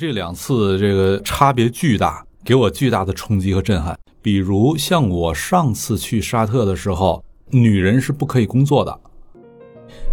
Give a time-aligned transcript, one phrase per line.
[0.00, 3.96] 这两次这个差别巨大，给我巨大的冲击和震撼。
[4.22, 9.00] 比如像我上次去沙特的时候，女人是不可以工作的。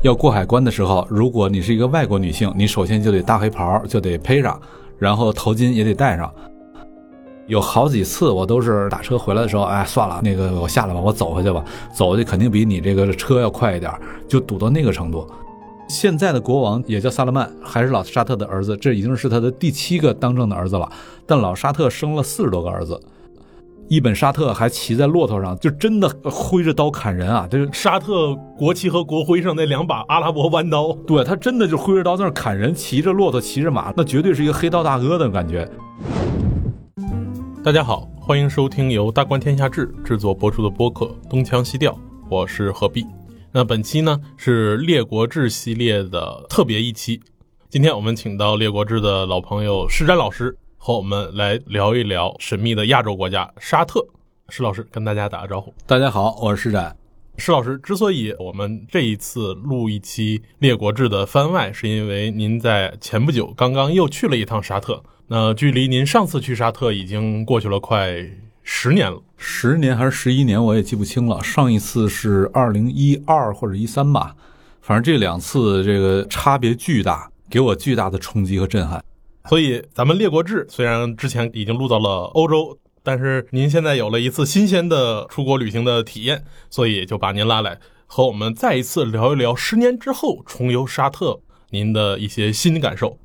[0.03, 4.61] 要过海关的时候，如果你是一个外国女性，你首先就得大黑袍就得披上，
[4.97, 6.31] 然后头巾也得戴上。
[7.47, 13.91] 有好几次我都是打车回来的时候，哎，算了，那个我下来吧，我走回去吧，走回去肯定比你这个车要快一点，
[14.27, 15.27] 就堵到那个程度。
[15.89, 20.89] 现在的国王也叫萨勒曼，还是老沙特的儿子，这已经是他的第七个当政的儿子了。
[21.25, 22.99] 但老沙特生了四十多个儿子。
[23.87, 27.47] 伊本沙特还骑在骆驼上，就真的挥着刀砍人啊！
[27.49, 35.67] 这沙特国旗和国徽上那两把阿拉伯弯刀，对他真的就挥着刀在那砍人，骑着骆驼，骑着马，那绝对是一个黑道大哥的感觉。
[37.63, 41.91] 大家好，欢迎收听由大观天下志制作播出的播客《东腔西调》，
[42.29, 43.03] 我是何必。
[43.51, 47.19] 那本期呢是《列国志》系列的特别一期，
[47.67, 50.55] 今天我们请到《列国志》的老朋友施展老师。
[50.81, 54.05] 和我们来聊一聊神秘的亚洲国家沙特。
[54.47, 55.73] 施老师跟大家打个招呼。
[55.85, 56.95] 大家好，我是施展。
[57.37, 65.03] 施老师，之所以我们这一次录一期《列国志》的番外，是因为您在前不久刚刚又去了一趟沙特。
[65.27, 68.15] 那距离您上次去沙特已经过去了快
[68.63, 71.41] 十年了，十年还是十一年，我也记不清了。
[71.41, 74.35] 上一次是二零一二或者一三吧，
[74.81, 79.01] 反正这两次这个差别巨大，给我巨大的冲击和震撼。
[79.47, 93.17] 所以，咱们《列国志》虽然之前已经录到了欧洲，但是您现在有了一次新鲜的出国旅行的体验，所以就把您拉来和我们再一次聊一聊十年之后重游沙特您的一些新感受。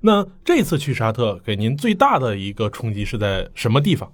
[0.00, 4.10] 那这次去沙特给您最大的一个冲击是在什么地方？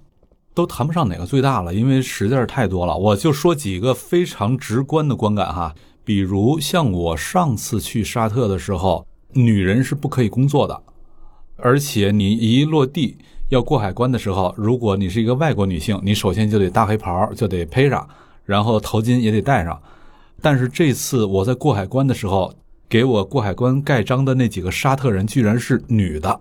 [0.55, 2.97] 都谈不上哪个最大了，因为实在是太多了。
[2.97, 5.75] 我就说几个非常直观的观感哈，
[6.05, 10.81] 比如像我上次去沙特的时候，女人是不可以工作的。
[11.57, 13.17] 而且你一落地
[13.49, 18.07] 要过海关的时候，如果你是一个外国女性，你首先就得大黑袍就得披上，
[18.45, 19.79] 然后头巾也得戴上。
[20.41, 22.53] 但是这次我在过海关的时候，
[22.87, 26.39] 给我过海关盖章的那几个沙特人居然是女的，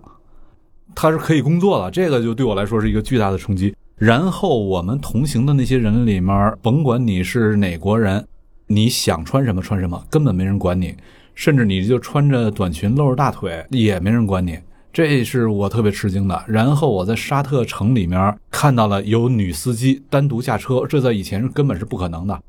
[0.94, 3.75] 她是可以工作的，这个就对我来说是一个巨大的冲击。
[3.97, 8.27] 然后我们同行的那些人里面，甭管你是哪国人，
[8.66, 10.94] 你想穿什么穿什么，根本没人管你，
[11.34, 14.59] 甚至你就穿着短裙露着大腿也没人管你。
[14.93, 16.44] 这是我特别吃惊的。
[16.47, 22.41] 然后我在沙特城里面看到了有女司机单独驾车，这在以前是根本是不可能的。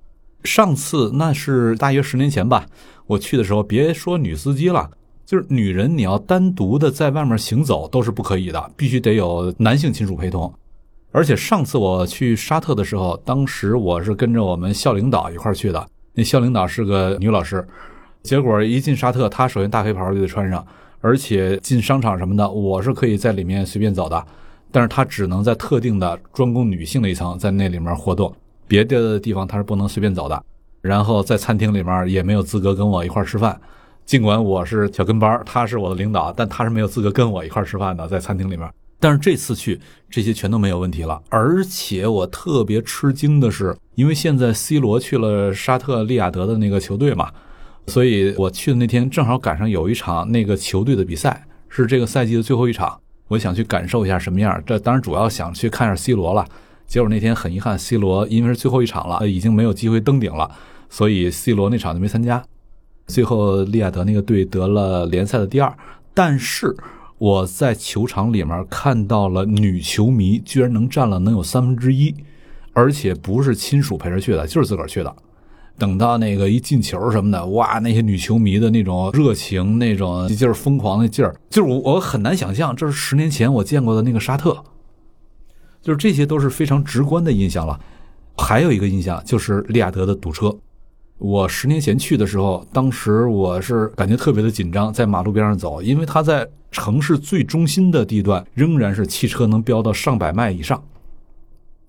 [0.43, 2.65] 上次那是大约十年前吧，
[3.05, 4.89] 我去的时候，别说女司机了，
[5.25, 10.51] 就是女人你要单独的在外面行走都是不可以的，必须得有男性亲属陪同。
[11.15, 17.65] 而且上次我去沙特的时候，当时我是跟着我们校领导一块儿去的，那校领导是个女老师，
[18.21, 20.67] 结果一进沙特，她首先大黑袍就得穿上。
[20.99, 24.25] 而且进商场什么的，我是可以在里面随便走的，
[24.73, 28.35] 但是他只能在特定的专供女性的一层，在那里面活动，
[28.67, 30.43] 别的地方他是不能随便走的。
[30.81, 33.57] 然后在餐厅里面也没有资格跟我一块儿吃饭，
[34.05, 38.69] 尽管我是小跟班，他是我的领导，但他是没有资格跟我一块儿吃饭的，在餐厅里面。
[39.05, 39.79] 但是这次去，
[40.09, 41.21] 这些全都没有问题了。
[41.29, 47.31] 而且我特别吃惊的是，因为现在 C 罗去了沙特利雅得的那个球队嘛。
[47.85, 52.99] 所以我去的那天正好赶上有一场那个球队的比赛，是这个赛季的最后一场。
[53.27, 54.59] 我想去感受一下什么样。
[54.65, 56.43] 这当然主要想去看一下 C 罗了。
[56.87, 60.49] 结果那天很遗憾，C 罗因为是最后一场了，已经没有机会登顶了，
[60.89, 62.43] 所以 C 罗那场就没参加。
[63.05, 65.71] 最后利雅得那个队得了联赛的第二。
[66.15, 66.75] 但是
[67.17, 72.13] 我在球场里面看到了女球迷居然能占了能有三分之一，
[72.73, 75.15] 而且不是亲属陪着去的，就是自个儿去的。
[75.77, 84.63] 等到那个一进球什么的，哇，那些女球迷的那种热情、那种劲儿、疯狂的劲儿，就是我我很难想象，这是十年前我见过的那个沙特，
[85.81, 87.79] 就是这些都是非常直观的印象了。
[88.37, 90.53] 还有一个印象就是利亚德的堵车，
[91.17, 100.83] 我十年前去的时候，当时我是感觉特别的紧张，在马路边上走，因为它在城市最中心的地段，仍然是汽车能飙到上百迈以上。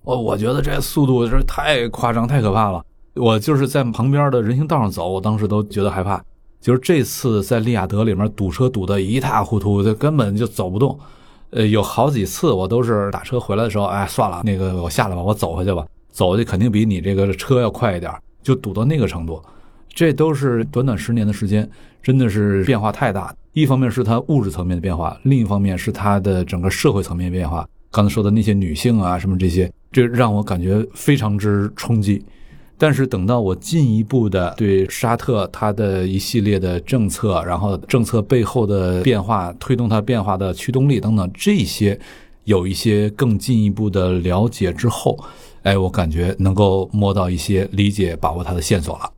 [0.03, 2.81] 我我觉得这速度是太夸张、太可怕了。
[3.15, 6.23] 我就是在旁边的人行道上走，我当时都觉得害怕。
[6.61, 10.97] 就是这次在利雅得里面堵车堵得一塌糊涂，就根本就走不动。
[11.49, 18.11] 呃，有好几次我都是打车回来的时候，哎，算了，那个我下来吧，我走回去吧，走回去肯定比你这个车要快一点，
[18.47, 19.43] 就堵到那个程度。
[19.89, 21.69] 这都是短短十年的时间，
[22.01, 23.35] 真的是变化太大。
[23.51, 27.67] 一方面是它物质层面的变化，另一方面是它的整个社会层面变化。
[27.91, 32.23] 刚才说的那些女性啊，什么这些，这让我感觉非常之冲击。
[32.77, 41.99] 但是等到我进一步的对沙特它的一系列的政策，然后政策背后的变化、推动它变化的驱动力等等这些，
[42.43, 45.17] 有一些更进一步的了解之后，
[45.67, 49.11] 哎，我感觉能够摸到一些理解、把握它的线索了。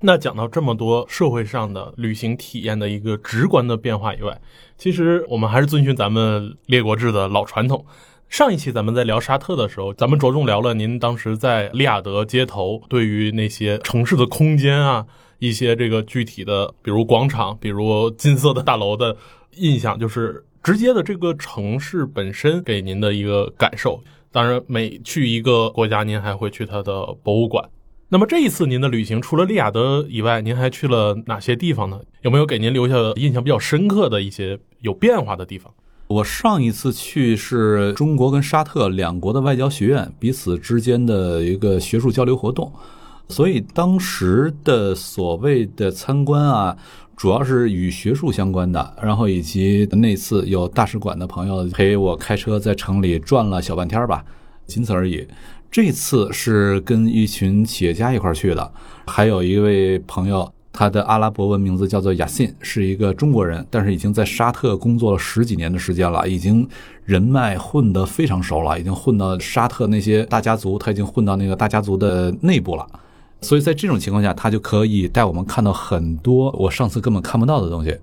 [0.00, 4.38] 那讲到这么多社会上的旅行体验的一个直观的变化以外，
[4.76, 7.86] 其实我们还是遵循咱们列国志的老传统。
[8.28, 15.06] 上一期咱们在聊沙特的时候，咱们着重聊了您当时在利雅得街头对于那些城市的空间啊，
[15.38, 19.16] 一些这个具体的，比如广场，比如金色的大楼的
[19.56, 24.02] 印象，就是直接的这个城市本身给您的一个感受。
[24.34, 27.64] 当然，每去一个国家，您还会去它的博物馆。
[28.08, 32.00] 那么这一次您的旅行，除了利雅得以外，您还去了哪些地方呢？
[32.22, 35.72] 有没有给您留下印象比较深刻的一些有变化的地方？
[36.08, 42.72] 我上一次去是中国跟沙特两国的外交学院彼此之间的一个学术交流活动，
[43.28, 46.76] 所以当时的所谓的参观啊，
[47.16, 54.24] 主要是与学术相关的，然后以及那次有大使馆的朋友陪我开车在城里转了小半天吧，
[54.66, 55.26] 仅此而已。
[55.70, 58.72] 这次是跟一群企业家一块去的，
[59.06, 60.50] 还有一位朋友。
[60.76, 66.68] 他的阿拉伯文名字叫做雅信，是一个中国人，但是已经在沙特工作了十几年的时间了，已经
[67.04, 72.84] 人脉混得非常熟了，已经混到沙特那些大家族，他已经混到那个大家族的内部了。
[73.44, 77.94] 所以在这种情况下，他就可以带我们看到很多我上次根本看不到的东西。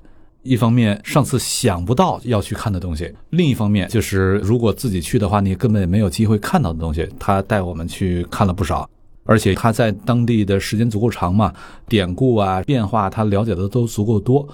[0.44, 8.90] 一方面，上次想不到要去看的东西；另一方面，就是如果自己去的话，你根本也没有机会看到的东西，他带我们去看了不少。
[9.24, 11.54] 而且他在当地的时间足够长嘛，
[11.88, 14.48] 典故啊变化他了解的都足够多。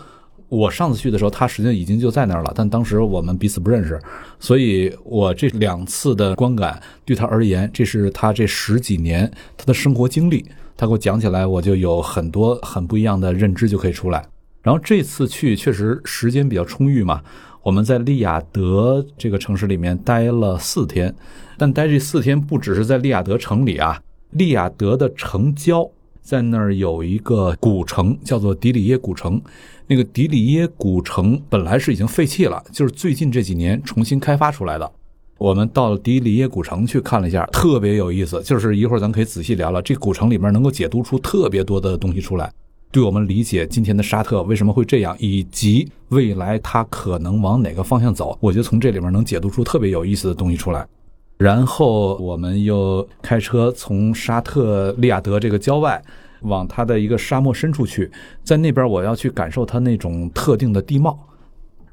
[0.49, 3.99] 我上次去的时候，他实际上已经就在那儿了，但当时我们彼此不认识，
[4.39, 10.45] 所以我这两次的观感对他而言，这是他这十几年他的生活经历，
[10.77, 14.23] 他给我讲起来，我就有很多很不一样的认知就可以出来。
[14.61, 17.21] 然后这次去确实时间比较充裕嘛，
[17.63, 21.13] 我们在利雅得这个城市里面待了四天，
[21.57, 23.99] 但待这四天不只是在利雅得城里啊。
[24.31, 25.89] 利雅得的城郊，
[26.21, 29.41] 在那儿有一个古城，叫做迪里耶古城。
[29.87, 34.91] 那个迪里耶古城本来是已经废弃了，就是最近这几年重新开发出来的。
[35.37, 38.41] 我们到了迪里耶古城去看了一下，特别有意思。
[38.41, 42.51] 就是一会儿咱可以仔细聊聊，这古城里面能够解读出特别多的东西出来，
[42.91, 50.87] 对我们理解今天的沙特为什么会这样，以及未来它可能往哪个方向走，我觉得从这里面能解读出特别有意思的东西出来。
[51.37, 56.01] 然后我们又开车从沙特利雅得这个郊外，
[56.41, 58.09] 往它的一个沙漠深处去，
[58.43, 61.19] 在那边我要去感受它那种特定的地貌。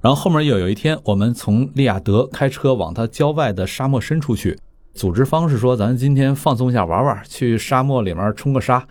[0.04, 4.54] 然后后面又有一天，我们从利雅得开车往它郊外的沙漠深处去。
[4.92, 8.86] 组织方是说，咱今天放松一下，玩玩，去沙漠里面冲个沙。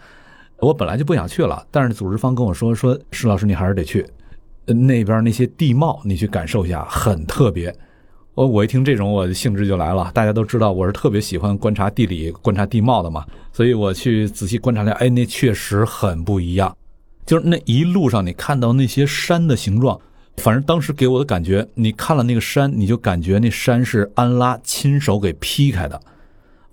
[0.58, 4.04] 我本来就不想去了，但是组织方跟我说，说石老师你还是得去，
[4.66, 7.72] 那边那些地貌你去感受一下，很特别。
[8.34, 10.10] 我我一听这种，我兴致就来了。
[10.16, 14.92] 大家都知道我是特别喜欢观察地理、观察地貌的嘛，所以我去仔细观察了。
[14.94, 16.76] 哎，那确实很不一样。
[17.24, 20.02] 就是那一路上，你看到那些山的形状，
[20.38, 26.02] 反正当时给我的感觉，你看了那个山，你就感觉那山是安拉亲手给劈开的，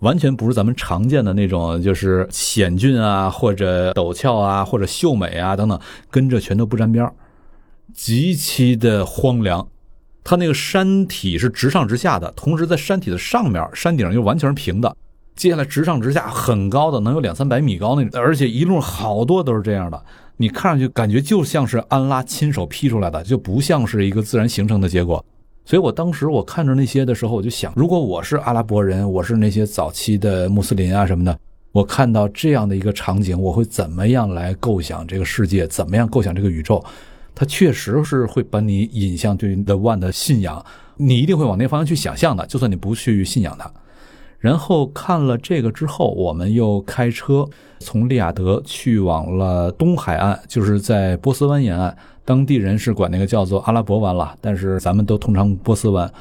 [0.01, 5.79] 完全不是咱们常见的那种，就是险峻啊，或者陡峭啊，或者秀美啊等等，
[6.11, 7.09] 跟着全都不沾边
[7.95, 9.69] 极其的荒凉。
[10.25, 14.97] 它那个山体是直上直下的，同时在山体的上面，山顶又完全是平的。
[15.35, 20.03] 接下来直上直下，很高的，能有两三百米高那种，而且一路好多都是这样的。
[20.41, 25.23] 你看上去感觉就像是安拉亲手劈出来的，就不像是一个自然形成的结果。
[25.67, 31.39] 所以我当时我看着那些的时候，我就想，如果我是阿拉伯人，我是那些早期的穆斯林啊什么的，
[31.73, 35.67] 我看到这样的一个场景，我会怎么样来构想这个世界？
[35.67, 36.83] 怎么样构想这个宇宙？
[37.35, 40.65] 它确实是会把你引向对 The One 的信仰，
[40.97, 43.71] 你一定会往那方向去想象的，就算你不去信仰它。
[44.41, 56.13] 然后看了这个之后，我们又开车从利雅得去往了东海岸，就是在波斯湾沿岸，当地人是管那个叫做阿拉伯湾了，但是咱们都通常波斯湾。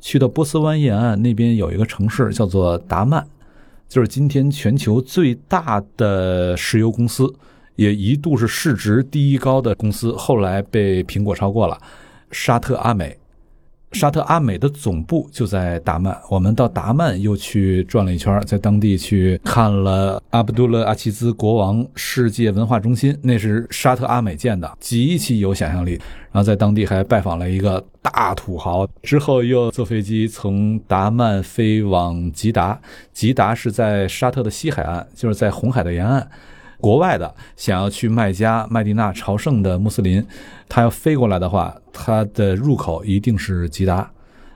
[0.00, 3.24] 去到波斯湾沿岸那边有一个城市叫做达曼，
[3.88, 7.32] 就是今天全球最大的石油公司。
[7.76, 11.78] 也一度是市值第一高的公司，后来被苹果超过了。
[12.32, 13.16] 沙特阿美，
[13.92, 25.92] 沙特阿美的总部就在达曼，我们到达曼又去转了一圈，在当地去看了阿卜杜勒阿齐兹国王世界文化中心，那是沙特阿美建的，极其有想象力。
[26.30, 32.78] 然后在当地还拜访了一个大土豪，之后又坐飞机从达曼飞往吉达，
[33.14, 36.28] 吉达是在沙特的西海岸，就是在红海的沿岸。
[36.80, 40.24] 国外的想要去麦加、麦地那朝圣的穆斯林，
[40.68, 44.08] 他要飞过来的话，他的入口一定是吉达，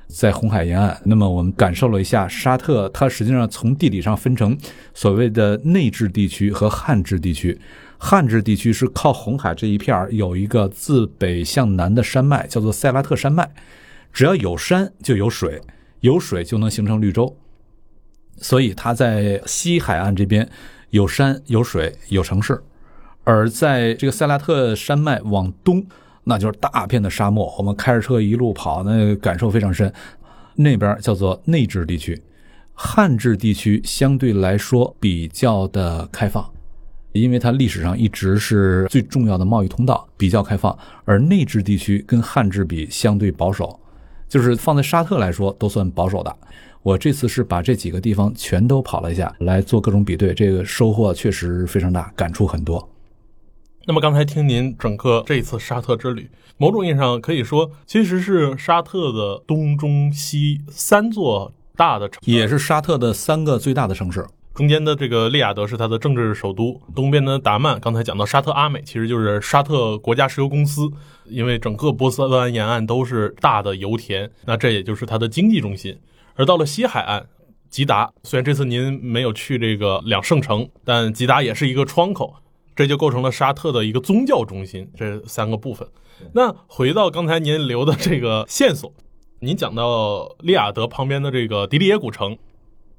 [0.07, 0.97] 在红海沿岸。
[1.05, 4.57] 那么我们感受了一下沙特，它实际上从地理上分成
[4.95, 7.61] 所谓的内治地区和汉治地区。
[7.99, 13.50] 汉治地区是靠红海这一片儿有一个自北向南的山脉，叫做塞拉特山脉。
[14.12, 15.61] 只要有山就有水，
[16.00, 17.37] 有水就能形成绿洲，
[18.37, 20.49] 所以它在西海岸这边。
[20.93, 22.63] 有山有水有城市，
[23.25, 25.83] 而在这个塞拉特山脉往东，
[26.25, 27.51] 那就是大片的沙漠。
[27.57, 29.91] 我们开着车一路跑，那感受非常深。
[30.55, 32.23] 那边叫做内治地区，
[32.75, 36.47] 汉治地区相对来说比较的开放，
[37.13, 40.77] 因为它历史上一直是最重要的贸易通道，比较开放。
[41.07, 43.81] 而内治地区跟汉治比相对保守，
[44.29, 46.37] 就是放在沙特来说都算保守的。
[46.83, 52.89] 我这次是把这几个地方全都跑了一下，来做各种比对，这个收获确实非常大，感触很多。
[53.87, 64.27] 那么刚才听您整个这一次沙特之旅，某种意义上可以说，其实是沙特的东中西三座大的城，也是沙特的三个最大的城市。
[64.55, 70.91] 中间的这个利雅得是它的政治首都，东边的达曼，刚才讲到沙特阿美，其实就是沙特国家石油公司，
[71.25, 75.99] 因为整个波斯湾沿岸都是大的油田，那这也就是它的经济中心。
[76.35, 77.27] 而到了西海岸，
[77.71, 82.35] 吉达，虽然这次您没有去这个两圣城，但吉达也是一个窗口，
[82.77, 84.87] 这就构成了沙特的一个宗教中心。
[84.95, 85.89] 这三个部分。
[86.35, 88.93] 那回到刚才您留的这个线索，
[89.41, 92.37] 您讲到利雅得旁边的这个迪里耶古城，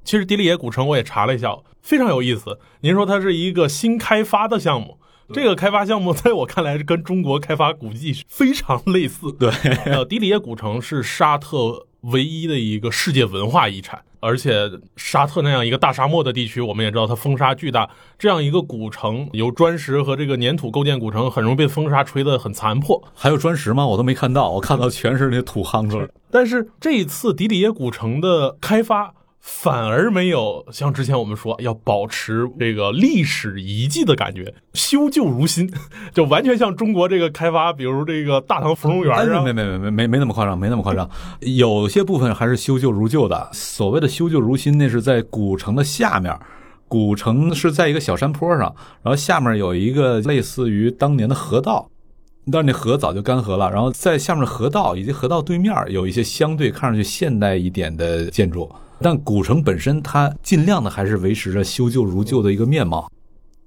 [0.04, 2.58] 其实迪里耶古城我也查了一下，非常有意思。
[2.82, 4.98] 您说它是一个新开发的项目，
[5.32, 9.32] 这个开发项目在我看来是跟中国开发古迹非常类似。
[9.32, 9.50] 对，
[9.86, 11.86] 呃，迪里耶古城是沙特。
[12.12, 17.88] 唯一的一个世界文化遗产，而且沙特那样一个大沙漠的地区，我们也知道它风沙巨大。
[18.18, 23.02] 这样一个古城，由砖石和这个粘土构建古城，很容易被风沙吹得很残破。
[23.14, 23.86] 还有砖石吗？
[23.86, 26.12] 我都没看到，我看到全是那土夯子。
[26.30, 29.14] 但是这一次迪里耶古城的开发。
[29.46, 35.70] 反而没有像之前我们说要保持这个历史遗迹的感觉，修旧如新，
[36.14, 41.06] 就完全像中国这个开发，比如这个大唐芙蓉园啊，没没没没没没那么夸张，没那么夸张，
[41.40, 43.50] 有些部分还是修旧如旧的。
[43.52, 46.34] 所谓的修旧如新，那是在古城的下面，
[46.88, 51.90] 古城是在一个小山坡上，然后下面有一个类似于当年的河道，
[52.50, 58.72] 但是那河早就干涸了，然后在下面河道以及河道对面有一些相对看上去现代一点的建筑。
[59.04, 63.12] 但古城本身，它尽量的还是维持着修旧如旧的一个面貌。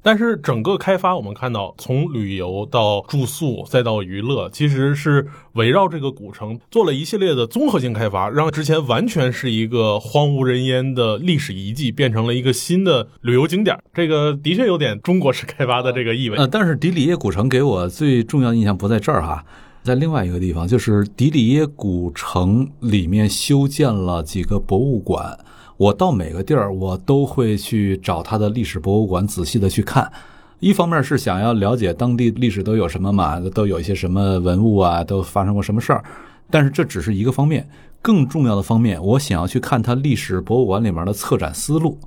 [0.02, 13.78] 但是整个开发，我们看到从旅游到住宿再到娱乐，其实是围绕这个古城做了一系列的综合性开发，让之前完全是一个荒无人烟的历史遗迹，变成了一个新的旅游景点。
[13.94, 16.38] 这个的确有点中国式开发的这个意味。
[16.38, 19.46] 呃，但是迪里耶古城给我最重要的印象不在这儿哈。
[19.88, 25.40] 在另外一个地方，就是迪里耶古城里面修建了几个博物馆。
[25.78, 30.12] 我到每个地儿，我都会去找它的历史博物馆，仔细的去看。
[30.60, 36.04] 一方面是想要了解当地历史都有什么嘛，都有一些什么文物啊，都发生过什么事儿。
[36.50, 37.70] 但是这只是一个方面，
[38.02, 41.98] 更重要的方面，我想要去看它历史博物馆里面的策展思路，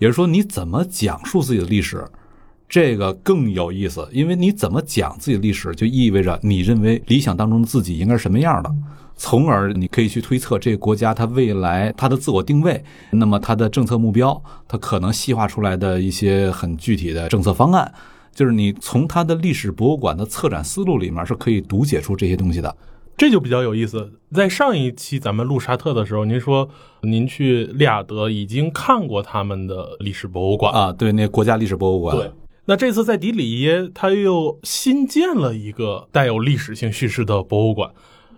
[0.00, 2.04] 也就是说，你怎么讲述自己的历史。
[2.70, 8.72] 这个更有意思，因为你怎么讲自己的历史，就意味着你认为理想当中的自己应该是什么样的，
[9.16, 17.92] 从而你可以去推测这个国家它未来它的自我定位，那么它的政策目标，它可能细化出来的一些很具体的政策方案，
[18.32, 22.76] 就是你从它的历史博物馆的策展思路里面是可以读解出这些东西的，
[23.16, 24.12] 这就比较有意思。
[24.32, 26.68] 在上一期咱们录沙特的时候，您说
[27.02, 32.16] 您去利雅得已经看过他们的历史博物馆啊，对，那国家历史博物馆。
[32.16, 32.30] 对。
[32.70, 37.90] 那这次在迪里耶，他又新建了一个带有历史性叙事的博物馆，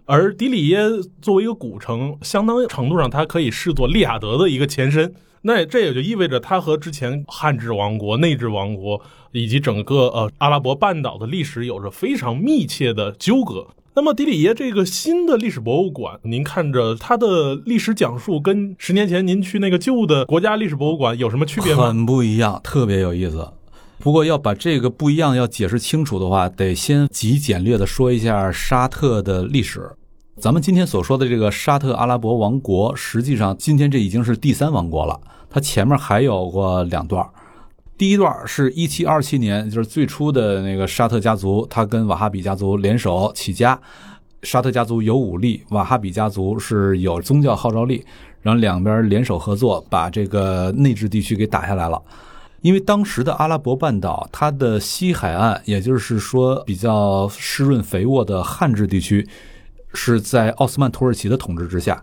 [0.07, 0.79] 而迪里耶
[1.21, 5.12] 作为一个古城，相当程度上它可以视作利雅得的一个前身。
[5.43, 13.67] 那这也就意味着它和之前汉治王国、内治王国以及整个呃阿拉伯半岛的历史有着非常密切的纠葛。
[13.95, 21.89] 那么迪里耶这个新的历史博物馆，您看着它的历史讲述，跟十年前您去那个旧的国家历史博物馆有什么区别吗？
[21.89, 23.47] 很不一样，特别有意思。
[24.02, 29.88] 不过要把这个不一样要解释清楚的话，得先极简略的说一下沙特的历史。
[30.40, 35.21] 咱们今天所说的这个沙特阿拉伯王国，实际上今天这已经是第三王国了。
[35.49, 37.25] 它前面还有过两段，
[37.97, 43.80] 第一段是一七二七年，就是最初的那个沙特家族，他跟瓦哈比家族联手起家。
[44.42, 48.04] 沙特家族有武力，瓦哈比家族是有宗教号召力，
[48.40, 52.02] 然后两边联手合作，把这个内治地区给打下来了。
[52.62, 59.28] 因为当时的阿拉伯半岛，它的西海岸，也就是说比较湿润肥沃的汉治地区，
[59.92, 62.02] 是在奥斯曼土耳其的统治之下。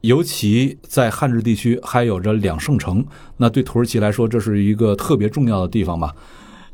[0.00, 3.06] 尤其在汉治地区还有着两圣城，
[3.38, 6.14] 那对土耳其来说，这是一个特别重要的地方吧。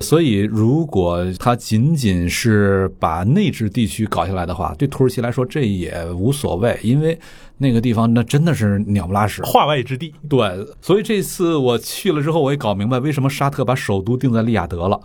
[0.01, 7.19] 所以，如果他仅仅是把内治地区搞下来的话，对土耳其来说这也无所谓，因为
[7.59, 10.15] 那个地方那真的是鸟不拉屎，化外之地。
[10.29, 14.99] 对，所以这次我去了之后，我也搞明白为什么沙特把首都定在利雅得了，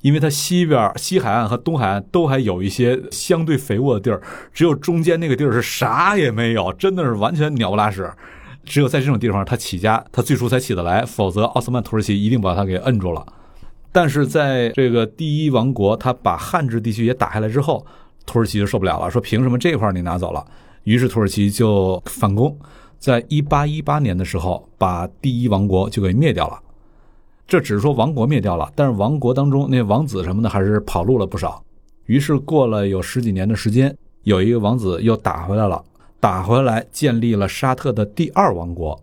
[0.00, 4.20] 因为它西边西海岸和东海岸都还有一些相对肥沃的地儿，
[4.52, 8.10] 只有中间那个地儿是啥也没有，真的是完全鸟不拉屎。
[8.64, 13.24] 只有在这种地方他起家，他最初才起得来，否则奥斯曼土耳其一定把他给摁住了。
[13.92, 17.84] 但是在这个第一王国，他把汉制地区也打下来之后，
[18.24, 20.44] 土耳其就受不了了，说凭什么这块你拿走了？
[20.84, 22.56] 于是土耳其就反攻，
[23.00, 26.56] 在一八一八年的时候，把第一王国就给灭掉了。
[27.48, 31.60] 这只是说王国灭掉了，但是王国当中那王子什么的还是跑路了不少。
[32.06, 33.92] 于是过了有十几年的时间，
[34.22, 35.84] 有一个王子又打回来了，
[36.20, 38.96] 打回来建立了沙特的第二王国。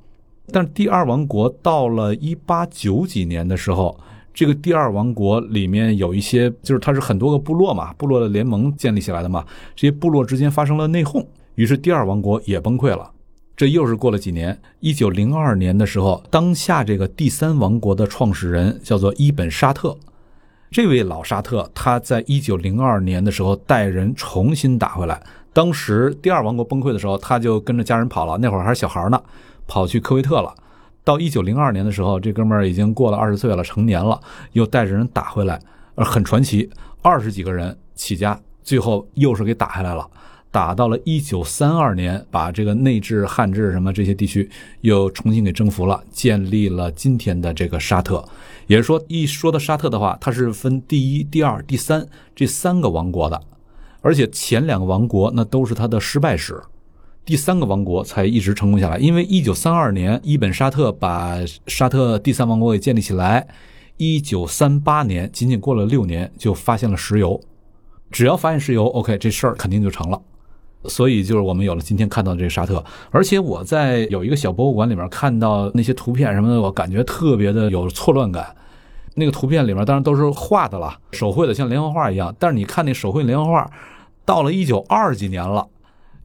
[0.49, 3.99] 但是第二王国到了一八九几年的时候。
[4.37, 9.43] 这个第二王国里面有一些，就是它是很多个部落嘛，部落的联盟建立起来的嘛。
[9.75, 11.25] 这些部落之间发生了内讧，
[11.55, 13.09] 于是第二王国也崩溃了。
[13.55, 19.97] 这又是过了几年，一九零二年的时候，当下这个第三王国的创始人叫做伊本沙特。
[20.69, 25.19] 这位老沙特，他在一九零二年的时候带人重新打回来。
[25.51, 29.19] 当时第二王国崩溃的时候，他就跟着家人跑了，那会儿还是小孩呢，
[29.65, 30.53] 跑去科威特了。
[31.07, 34.19] 到一九零二年的时候，这哥们儿已经过了二十岁了，成年了，
[34.51, 35.57] 又带着人打回来，
[35.95, 36.69] 很传奇。
[37.01, 40.05] 二十几个人起家，最后又是给打下来了。
[40.51, 44.49] 打到了一九三二年，把这个内治、汉治什么这些地区
[44.81, 48.21] 又重新给征服了，建立了今天的这个沙特。
[48.65, 53.41] 也是说，一说到沙特的话，它是分第一、第二、第三这三个王国的，
[54.01, 56.61] 而且前两个王国那都是它的失败史。
[57.27, 63.45] 第三个王国才一直成功下来，因为一九三二年伊本沙特把沙特第三王国给建立起来，
[63.97, 67.37] 一九三八年仅仅过了六年就发现了石油，
[68.09, 70.21] 只要发现石油，OK，这事儿肯定就成了，
[70.85, 72.81] 所以就是我们有了今天看到的这个沙特。
[73.11, 78.55] 而且我在有一个小博物馆里面看到那些图片什么的，我感觉特别的有错乱感。
[79.15, 83.69] 那个图片里面当然都是画的了，手绘的像连环画一样，但是你看那手绘连环画，
[84.23, 85.67] 到了一九二几年了。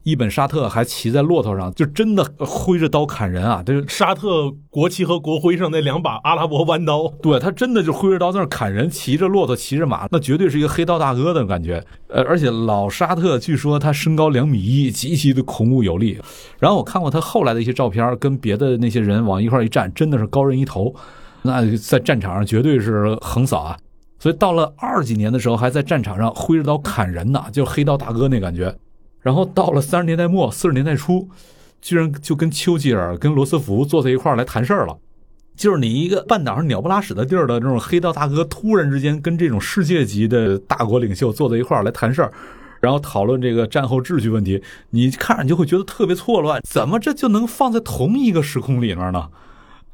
[0.03, 3.63] 伊本沙特还骑在骆驼上，就真的挥着刀砍人啊！
[3.63, 11.81] 就是沙特国旗和国徽上那两把阿拉伯弯刀，对他真的就挥着刀在那砍人，骑着骆驼，骑着马，那绝对是一个黑道大哥的感觉。
[12.09, 16.19] 呃，而且老沙特据说他身高两米一，极其的孔武有力。
[16.59, 20.93] 然后我看过他后来的一些照片，跟别的那些人往一块一站，真的是高人一头，
[21.43, 23.77] 那在战场上绝对是横扫啊！
[24.19, 28.75] 所以到了二几年的时候，还在战场上挥着刀砍人呢，就黑道大哥那感觉。
[29.23, 31.27] 然后到了三十年代末、四十年代初，
[31.81, 34.95] 居然就跟丘吉尔、跟罗斯福坐在一块儿来谈事儿了。
[35.55, 42.33] 就是你一个半岛上鸟不拉屎的地儿的这种黑道大哥，突然之间跟这种世界级的大国领袖坐在一块儿来谈事儿，
[42.81, 46.61] 然后讨论这个战后秩序问题，你看着你就会觉得特别错乱。
[46.67, 49.29] 怎么这就能放在同一个时空里面呢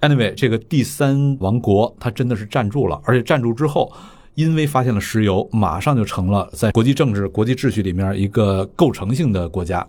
[0.01, 3.91] ？Anyway，这个第三王国它真的是站住了，而且站住之后。
[4.39, 9.85] 因为发现了石油，马上就成了在国际政治、国际秩序里面一个构成性的国家。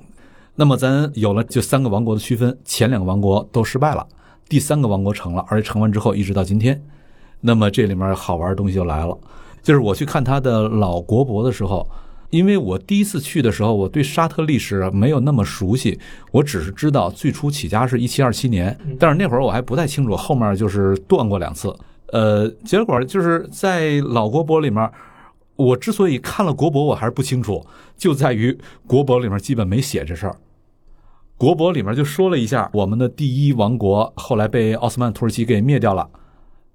[0.56, 4.04] 那么咱有了这三个王国的区分，前两个王国都失败了，
[4.48, 6.82] 第三个王国成了，而且成完之后一直到今天。
[7.40, 9.16] 那么这里面好玩的东西就来了，
[9.62, 11.88] 就是我去看他的老国博的时候，
[12.30, 15.96] 因为我第一次去的时候，我对沙特历史没有那么熟悉，
[16.32, 21.72] 我只是知道最初起家是一七二七年，但是那会儿我还不太清楚，后面就是断过两次。
[22.12, 24.90] 呃，结果就是在老国博里面，
[25.56, 27.64] 我之所以看了国博，我还是不清楚，
[27.96, 30.36] 就在于国博里面基本没写这事儿。
[31.36, 36.08] 国博里面就说了一下，我们的第一王国后来被奥斯曼土耳其给灭掉了，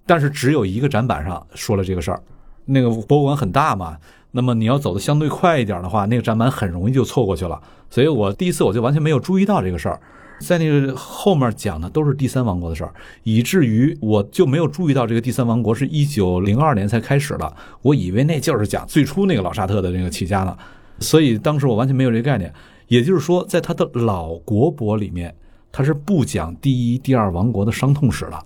[0.05, 2.21] 但是只有一个展板上说了这个事儿。
[2.65, 3.97] 那个博物馆很大嘛，
[4.31, 7.61] 那么你要走的相对快一点的话，那个展板很容易就错过去了。
[7.89, 9.99] 所以我第一次我就完全没有注意到这个事儿。
[10.39, 12.93] 在那个后面讲的都是第三王国的事儿，
[13.23, 20.57] 以至于我就没有注意到这个第三王国是一九零二年才开始的，我以为那就是讲最初那个老沙特的那个起家呢，
[20.99, 22.53] 所以当时我完全没有这个概念。
[22.87, 25.33] 也就是说，在他的老国博里面，
[25.71, 28.39] 他是不讲第一、第二王国的伤痛史了，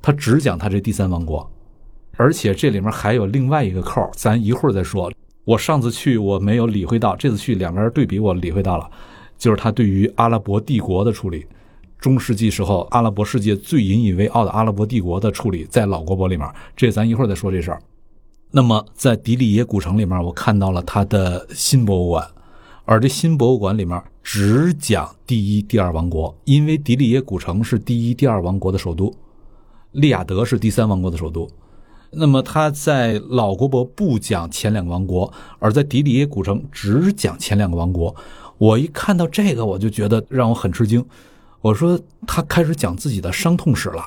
[0.00, 1.50] 他只讲他这第三王国。
[2.16, 5.10] 而且这里面还有另外一个扣，咱一会儿再说。
[5.44, 8.88] 我上次去我没有理会到，这次去两边对比我理会到了，
[9.42, 11.44] 就是他对于阿拉伯帝国的处理，
[11.98, 17.82] 中世纪时候阿拉伯世界最引以为傲的阿拉伯帝国的处理，在老国博里面，这咱一会儿再说这事儿。
[18.52, 22.24] 那么在迪利耶古城里面，我看到了他的新博物馆，
[22.84, 29.12] 而这新博物馆里面只讲第一、第二王国，因为迪利耶古城是第一、第二王国的首都，
[29.90, 31.50] 利雅得是第三王国的首都。
[32.14, 38.14] 那么他在老国博不讲前两个王国，而在迪里耶古城只讲前两个王国。
[38.62, 41.04] 我一看到这个，我就觉得让我很吃惊。
[41.62, 41.98] 我说
[42.28, 44.06] 他开始讲自己的伤痛史了，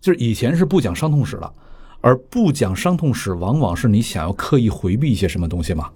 [0.00, 1.52] 就是以前是不讲伤痛史了，
[2.00, 5.88] 而不讲伤痛史，往往是你想要刻意回避一些什么东西嘛。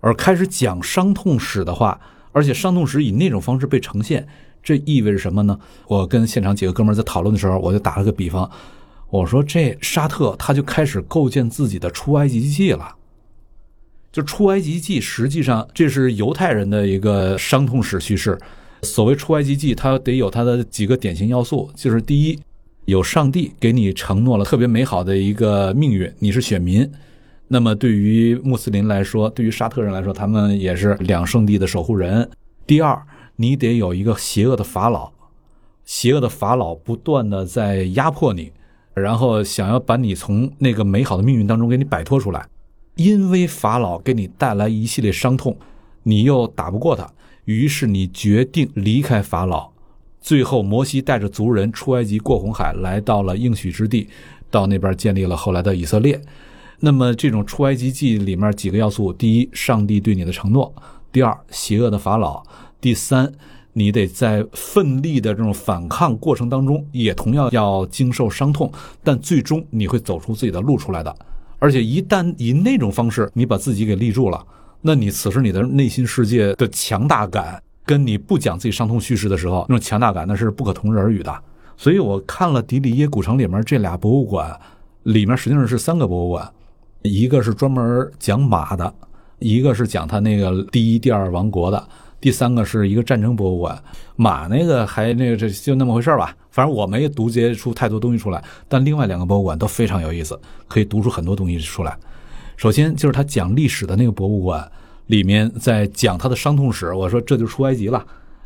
[0.00, 2.00] 而开始讲伤痛史的话，
[2.32, 4.26] 而且伤痛史以那种方式被呈现，
[4.62, 5.58] 这意味着什么呢？
[5.86, 8.50] 我跟现场几个哥们在讨论的时候，我就打了个比方。
[9.10, 12.96] 我说这沙特他就开始构建自己的出埃及记了，
[14.16, 18.38] 就出埃及记实际上这是犹太人的一个伤痛史叙事。
[18.80, 22.38] 所谓出埃及记，它得有它的几个典型要素，就是第一，
[22.86, 26.90] 有上帝给你承诺了特别美好的一个命运，你是选民。
[27.48, 32.26] 那么对于穆斯林来说，对于沙特人来说，他们也是两圣地的守护人。
[32.66, 32.98] 第二，
[33.36, 35.12] 你得有一个邪恶的法老，
[35.84, 38.50] 邪恶的法老不断的在压迫你。
[38.94, 42.46] 然后想要把你从那个美好的命运当中给你摆脱出来，
[42.96, 45.56] 因为法老给你带来一系列伤痛，
[46.02, 47.10] 你又打不过他，
[47.44, 49.70] 于是你决定离开法老。
[50.20, 54.08] 最后，摩西带着族人出埃及，过红海，来到了应许之地，
[54.50, 56.20] 到那边建立了后来的以色列。
[56.80, 60.72] 那么，这种出埃及记里面几个要素：第一，上帝对你的承诺；
[61.12, 62.42] 第二，邪恶的法老；
[62.80, 63.32] 第三。
[63.78, 68.72] 你得在奋力的这种反抗过程当中，也同样要经受伤痛，
[69.04, 71.14] 但最终你会走出自己的路出来的。
[71.58, 74.46] 而且一旦以那种方式你把自己给立住了，
[74.82, 81.34] 那你此时你的内心世界的强大感，跟你不讲自己伤痛叙事的时候那种强大感，那是不可同日而语的。
[81.76, 84.58] 所以我看了迪里耶古城里面这俩博物馆，
[85.02, 86.50] 里面实际上是三个博物馆，
[87.02, 88.94] 一个是专门讲马的，
[89.38, 91.88] 一个是讲他那个第一、第二王国的。
[92.18, 93.80] 第三个是一个战争博物馆，
[94.16, 98.42] 马那个还那个这就那么回事吧，反正我没读结出太多东西出来。
[98.68, 101.96] 但另外两个博物馆都非常有意思，可以读出很多东西出来。
[102.56, 104.66] 首先就是他讲历史的那个博物馆，
[105.06, 106.92] 里面在讲他的伤痛史。
[106.94, 108.04] 我说这就出埃及了。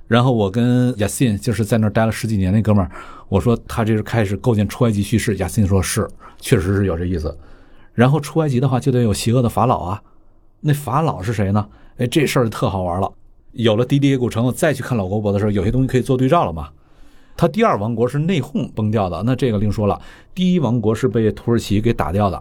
[0.08, 2.90] 然后我跟亚信就是在那儿待了十几年那哥们儿，
[3.28, 5.36] 我说他这是开始构建出埃及叙事。
[5.36, 6.08] 亚信说是，
[6.40, 7.38] 确实是有这意思。
[7.94, 10.02] 然后出埃及的话就得有邪恶的法老啊，
[10.60, 11.64] 那法老是谁呢？
[11.98, 13.12] 哎，这事儿就特好玩了。
[13.52, 16.68] 有了迪迪耶古城，再去看老国博的时候，有些东西可以做对照了嘛？
[17.36, 20.00] 他第二王国是内讧崩掉的，那这个另说了。
[20.34, 22.40] 第一王国是被土耳其给打掉的。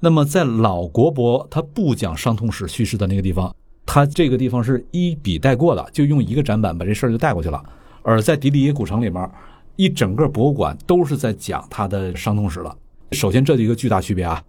[0.00, 3.54] 那么在老国博，他不讲伤痛史叙事的那个地方，
[3.86, 7.62] 他这个地方是一笔带过的，就用一个展板把这事儿就带过去了。
[8.02, 9.30] 而在迪迪耶古城里面，
[9.76, 12.76] 一整个博物馆都是在讲他的伤痛史了。
[13.12, 14.42] 首先，这是一个巨大区别啊。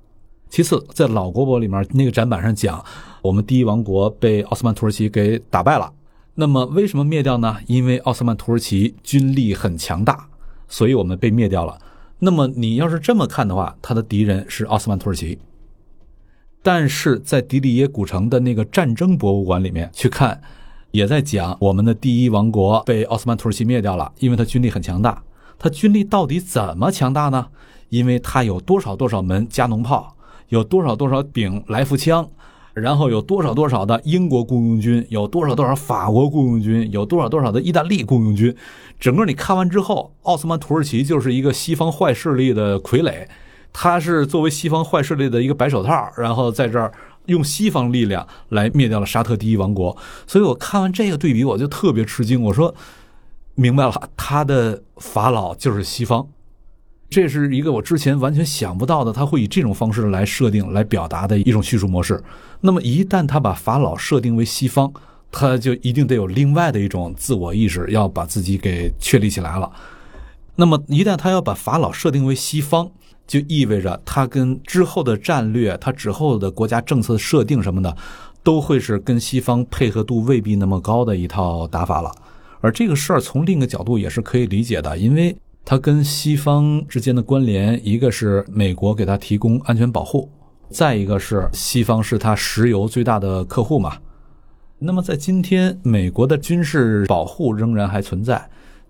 [0.50, 2.84] 其次，在老国博里面那个展板上讲，
[3.22, 5.92] 我们第一王国被奥斯曼土耳其给打败了。
[6.36, 7.58] 那么为什么灭掉呢？
[7.68, 10.28] 因为奥斯曼土耳其军力很强大，
[10.68, 11.78] 所以我们被灭掉了。
[12.20, 15.38] 那么你要是这么看的话，他的敌人是奥斯曼土耳其。
[16.62, 20.42] 但是在迪里耶古城的那个战争博物馆里面去看，
[20.92, 25.22] 也在讲我们的第一王国被奥斯曼土耳其灭掉了，因为他军力很强大。
[25.60, 27.48] 他军力到底怎么强大呢？
[27.90, 30.15] 因为他有多少多少门加农炮。
[30.50, 32.28] 有多少多少柄来福枪，
[32.74, 38.56] 然后有多少多少的英国雇佣军，有多少多少法国雇佣军，有多少多少的意大利雇佣军。
[39.00, 43.28] 整个你看完之后，奥斯曼土耳其就是一个西方坏势力的傀儡，
[43.74, 46.92] 他是作为西方坏势力的一个白手套，然后在这儿
[47.26, 49.96] 用西方力量来灭掉了沙特第一王国。
[50.28, 52.42] 所以我看完这个对比，我就特别吃惊。
[52.44, 52.74] 我说，
[53.56, 56.28] 明白了，他的法老就是西方。
[57.10, 62.22] 这是一个我之前完全想不到的，他会以这种方式来设定、来表达的一种叙述模式。
[62.62, 64.92] 那么，一旦他把法老设定为西方，
[65.32, 69.72] 他就一定得有另外的一种自我意识，要把自己给确立起来了。
[70.56, 72.90] 那么，一旦他要把法老设定为西方，
[73.28, 77.96] 就意味着他跟之后的战略、他之后的国家政策设定什么的，
[78.44, 82.12] 都会是跟西方配合度未必那么高的一套打法了。
[82.62, 85.34] 而这个事儿从另一个角度也是可以理解的，因为。
[85.68, 90.30] 它跟西方之间的关联，一个是美国给它提供安全保护，
[90.70, 93.98] 再一个是西方是它石油最大的客户嘛。
[94.78, 98.48] 那么在今天，美国的军事保护仍然还存在，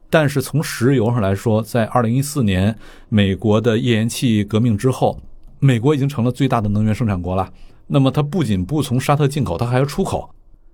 [0.09, 2.75] 但是从石油上来说，在二零一四年
[3.07, 5.17] 美国的页岩气革命之后，
[5.59, 7.49] 美国已经成了最大的能源生产国了。
[7.87, 10.29] 那么它不仅不从沙特进口，它还要出口，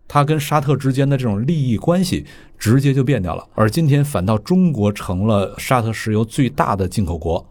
[0.08, 2.26] 它跟沙特之间的这种利益关系
[2.58, 3.48] 直接就变掉了。
[3.56, 7.46] 而今天反倒中国成了沙特石油最大的进口国，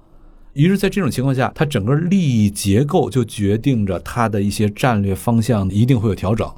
[0.52, 6.50] 于是，在这种情况下，它整个利益结构就决定着它的一些战略方向一定会有调整。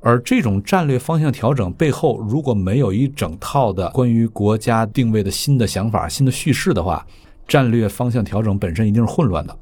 [0.00, 7.04] 而这种战略方向调整背后，如果没有一整套的关于国家定位的新的想法、新的叙事的话，
[7.46, 9.56] 战略方向调整本身一定是混乱的。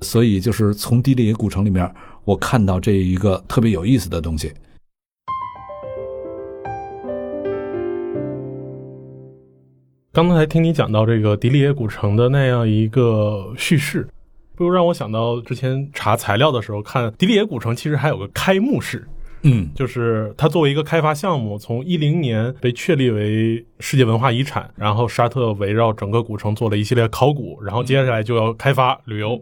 [0.00, 1.88] 所以，就是从迪里耶古城里面，
[2.24, 4.52] 我看到这一个特别有意思的东西。
[10.12, 14.08] 刚才听你讲到这个迪里耶古城的那样一个叙事，
[14.56, 19.06] 不如让我想到之前查材料的时候，看迪里耶古城其实还有个开幕式。
[19.42, 29.40] 嗯，就是它作为一个开发项目，从一零年被确立为世界文化遗产，然后沙特围绕整个古城做了一系列考古，然后接下来就要开发旅游。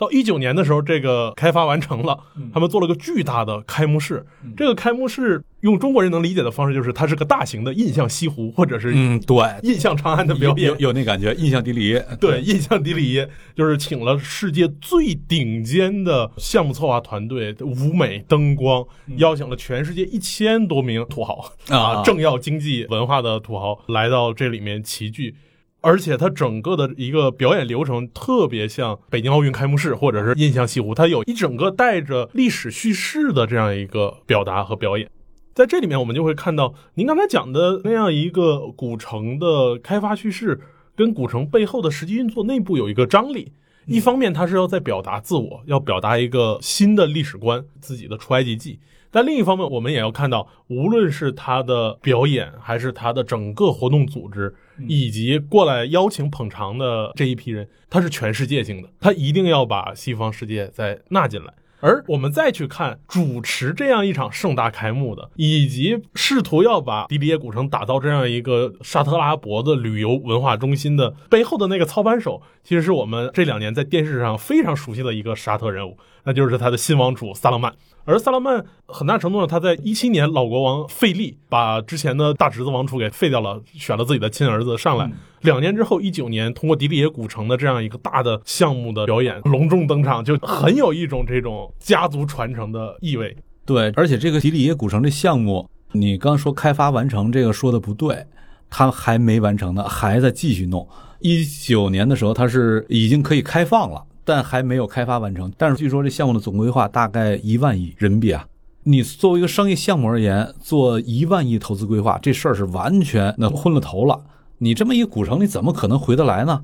[0.00, 2.18] 到一九年的时候，这个开发完成了，
[2.54, 4.24] 他们做了个巨大的开幕式。
[4.56, 11.34] 这个开幕式用中国人能理解的方式，就是它是个大型的印象西湖，或者是嗯，对，印象长安的表演，有有那感觉。
[11.34, 18.82] 印象迪里耶，对，印象迪里耶就是请了世界最顶尖的项目策划团队，舞美、灯光，
[19.18, 25.34] 邀请了全世界一千多名土豪啊，政要、经济、文化的土豪来到这里面齐聚。
[25.82, 35.08] 而且它整个的一个表演流程特别像北京奥运开幕式，或者是印象西湖，它有一整个带着历史叙事的这样一个表达和表演。
[35.54, 40.60] 在这里面，我们就会看到您刚才讲的那样一个古城的开发叙事，
[40.94, 43.52] 跟古城背后的实际运作内部有一个张力。
[43.86, 48.78] 一方面，它是要在表达自我，要表达一个新的历史观，自己的出埃及记。
[49.10, 54.54] 但另一方面，我们也要看到，无论是他的表演，还是他的整个活动组织，
[54.86, 61.52] 以及过来邀请捧场的这一批人，他是全世界性的，他一定要把西方世界再纳进来。
[61.82, 77.72] 而我们再去看主持这样一场盛大开幕的，以及试图要把迪里耶古城打造这样一个沙特阿拉伯的旅游文化中心的背后的那个操盘手，其实是我们这两年在电视上非常熟悉的一个沙特人物，那就是他的新王储萨勒曼。
[78.06, 85.08] 而萨勒曼很大程度上，他在一七年老国王费利把之前的大侄子王储给废掉了，选了自己的亲儿子上来。
[85.42, 93.36] 两年之后，一九年通过迪里耶古城的这样一个大的项目的表演隆重登场，就很有一种这种家族传承的意味。
[93.66, 98.26] 对，而且这个迪里耶古城这项目，你刚说开发完成，这个说的不对，
[98.68, 100.88] 他还没完成呢，还在继续弄。
[101.20, 104.02] 一九年的时候，它是已经可以开放了。
[104.24, 105.52] 但还没有开发完成。
[105.56, 108.46] 但是据说这项目的总规划大概一万亿人民币啊！
[108.84, 114.18] 你作为一个商业项目而言，做一万亿投资规划，这事儿是完全那昏了头了。
[114.58, 116.62] 你这么一古城，你怎么可能回得来呢？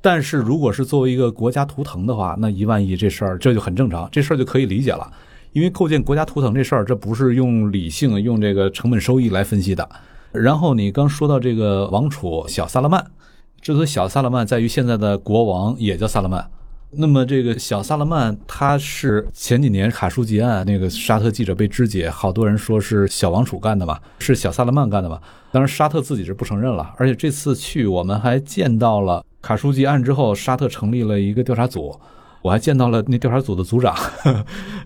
[0.00, 5.08] 但是如果是作为一个国家图腾的话，那一万亿这事儿这就很正常，这事儿就可以理解了。
[5.52, 9.88] 因为构建国家图腾这事儿，这不是用理性、用这个成本收益来分析的。
[10.32, 13.06] 然后你刚说到这个王储小萨勒曼，
[13.60, 16.50] 之所小萨勒曼，在于现在的国王也叫萨勒曼。
[16.94, 25.18] 那么这个小萨勒曼，他是前几年卡舒吉案那个沙特记者被肢解，好多人说是小王储干的嘛，是小萨勒曼干的嘛？
[25.50, 26.92] 当然沙特自己是不承认了。
[26.98, 31.98] 而且这次去，我们还见到了卡舒吉案之后，沙特成立了一个调查组，
[32.42, 33.96] 我还见到了那调查组的组长。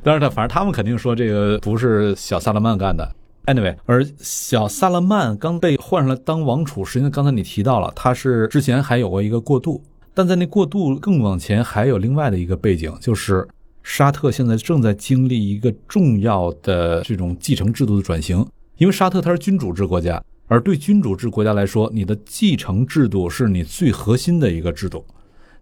[0.04, 3.12] 当然他反正他们肯定说这个不是小萨勒曼干的。
[3.46, 9.82] Anyway，而小萨勒曼刚被换上来当王储，实际上刚才你提到了，他是之前还有过一个过渡。
[10.16, 13.46] 但在那过渡更往前，还有另外的一个背景，就是
[13.82, 18.42] 沙特现在正在经历一个重要的这种继承制度的转型。
[18.78, 25.04] 因为沙特它是君主制国家，而对君主制国家来说，你的继承制度是你最核心的一个制度，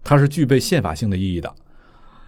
[0.05, 1.53] 它是具备宪法性的意义的。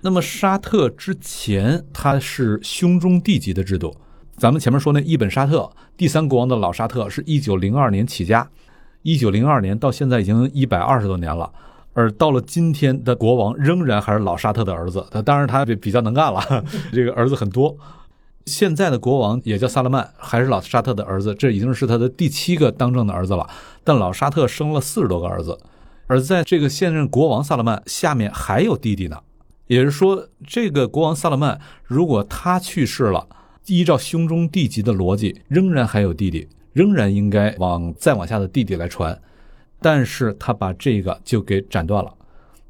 [0.01, 3.97] 那么沙特之前它是兄终弟及的制度，
[4.37, 8.51] 咱们前面说那伊本沙特第三国王的老沙特是一九零二年起家，
[9.03, 11.53] 一九零二年到现在已经一百二十多年了。
[11.97, 17.75] 而到了今天的国王仍然还是老沙特的儿子，他当然他比比较能干了， 这个儿子很多。
[18.45, 23.49] 现在的国王也叫萨勒曼，还是老沙特的儿子，这已经是他的第七个当政的儿子了。
[23.83, 25.59] 但老沙特生了四十多个儿子，
[26.07, 29.17] 而在这个现任国王萨勒曼下面还有弟弟呢。
[29.67, 33.27] 也就是说，这个国王萨勒曼如果他去世了，
[33.67, 39.19] 依照兄终弟及的逻辑，仍然还有弟弟，仍然应该往再往下的弟弟来传。
[39.81, 42.13] 但是他把这个就给斩断了，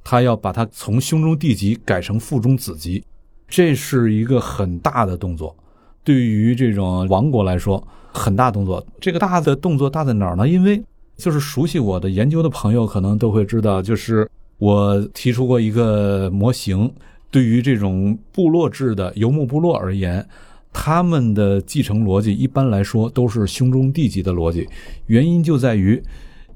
[0.04, 3.02] 他要把它从兄终弟及改成父终子及，
[3.48, 5.56] 这是一个很大的动作。
[6.02, 8.84] 对于这种王国来说，很大动作。
[9.00, 10.48] 这个大的动作大在哪儿呢？
[10.48, 10.82] 因为
[11.16, 16.92] 就是熟悉我的研究的朋友可能都会知道，就是我提出过一个模型，
[17.30, 20.26] 对于这种部落制的游牧部落而言，
[20.72, 24.68] 他们的继承逻辑一般来说都是兄终弟及的逻辑。
[25.06, 26.00] 原因就在于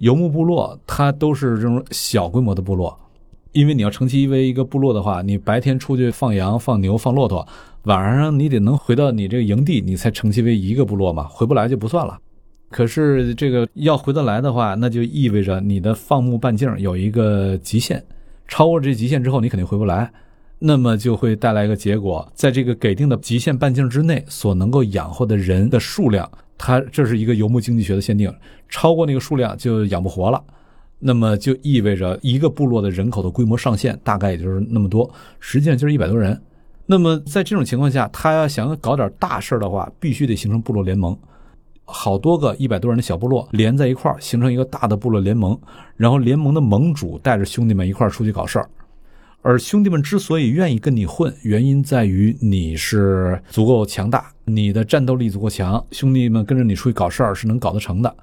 [0.01, 2.99] 游牧部落它都是这种小规模的部落，
[3.53, 7.47] 因为你要成其为一个部落的话，你白天出去放羊、放牛、放骆驼，
[7.85, 12.19] 晚上你得能回到你这个营地，你才成其为一个部落嘛，回不来就不算了。
[12.71, 18.03] 可是这个要回得来的话，那就意味着你的放牧半径有一个极限，
[18.49, 20.11] 超过这极限之后，你肯定回不来。
[20.63, 26.31] 那么就会带来一个结果，在这个给定的极限半径之内，所能够养活的人的数量，
[26.63, 28.31] 它这是一个游牧经济学的限定，
[28.69, 30.45] 超过那个数量就养不活了。
[30.99, 36.39] 那么就意味着一个部落的人口的规模上限大概也就是那么多，实际上就是一百多人。
[36.85, 41.17] 那么在这种情况下，他要想搞点大事的话，必须得形成部落联盟。
[41.87, 45.59] 好多个一百多人的小部落连在一块儿，形成一个大的部落联盟，
[45.97, 48.69] 然后联盟的盟主带着兄弟们一块儿出去搞事儿。
[49.43, 58.15] 而兄弟们之所以愿意跟你混，原因在于你是足够强大，你的战斗力足够强，兄弟们跟着你出去搞事儿是能搞得成的。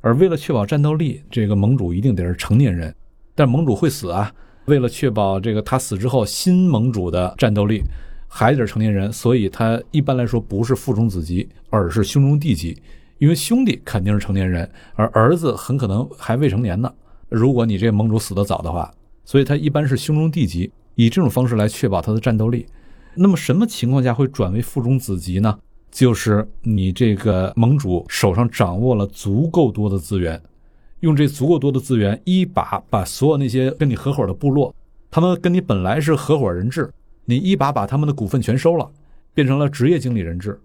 [0.00, 2.94] 而为了确保战斗力，这个盟主一定得是成年人，
[3.34, 4.32] 但盟主会死啊。
[4.66, 7.82] 为了确保这个他死之后新盟主的战斗力
[8.28, 12.80] 还得是成年人，所以他一般来说不是父中子级，而是兄中弟级。
[13.18, 16.90] 因为兄弟肯定是成年人，而儿子很可能还未成年呢。
[17.28, 18.90] 如果你这个盟主死得早的话，
[19.24, 22.66] 所以他一般是兄中弟级，以这种方式来确保他的战斗力。
[23.14, 25.58] 那么什么情况下会转为父中子级呢？
[25.90, 30.40] 就是你这个盟主手上掌握了足够多的资源，
[31.00, 34.72] 用这足够多的资源，一把把所有那些跟你合伙的部落，
[35.10, 36.88] 他们跟你本来是合伙人制，
[37.24, 38.88] 你一把把他们的股份全收了，
[39.34, 40.60] 变成了职业经理人制。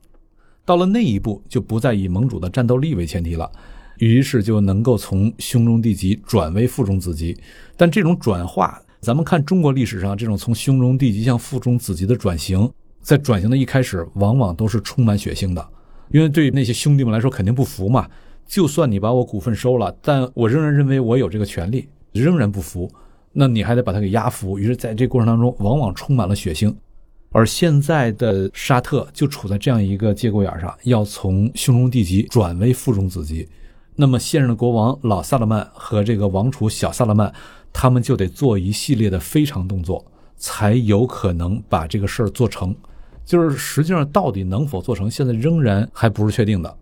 [0.64, 3.52] 到了那一步，就不再以盟主的战斗力为前提了，
[3.98, 7.36] 于是就能够从兄中弟及转为父中子级。
[7.76, 12.68] 但这种转化，咱们看中国历史上这种从兄中弟及向父中子级的转型，
[13.04, 15.64] 在转型的一开始，往往都是充满血腥的，
[16.10, 18.10] 因为对那些兄弟们来说肯定不服嘛。
[18.48, 22.92] 就算你把我股份收了，但我仍然认为我有这个权利，仍然不服，
[23.32, 24.58] 那你还得把他给压服。
[24.58, 26.74] 于是，在这过程当中，往往充满了血腥。
[27.32, 33.48] 而现在的沙特就处在这样一个节骨眼上，要从兄终弟及转为父中子级，
[33.96, 37.34] 那么现任的国王老萨勒曼和这个王储小萨勒曼，
[37.72, 40.06] 他们就得做一系列的非常动作，
[40.38, 42.76] 才有可能把这个事儿做成。
[43.24, 46.78] 就是实际上到底能否做成，现在仍然还不是确定的。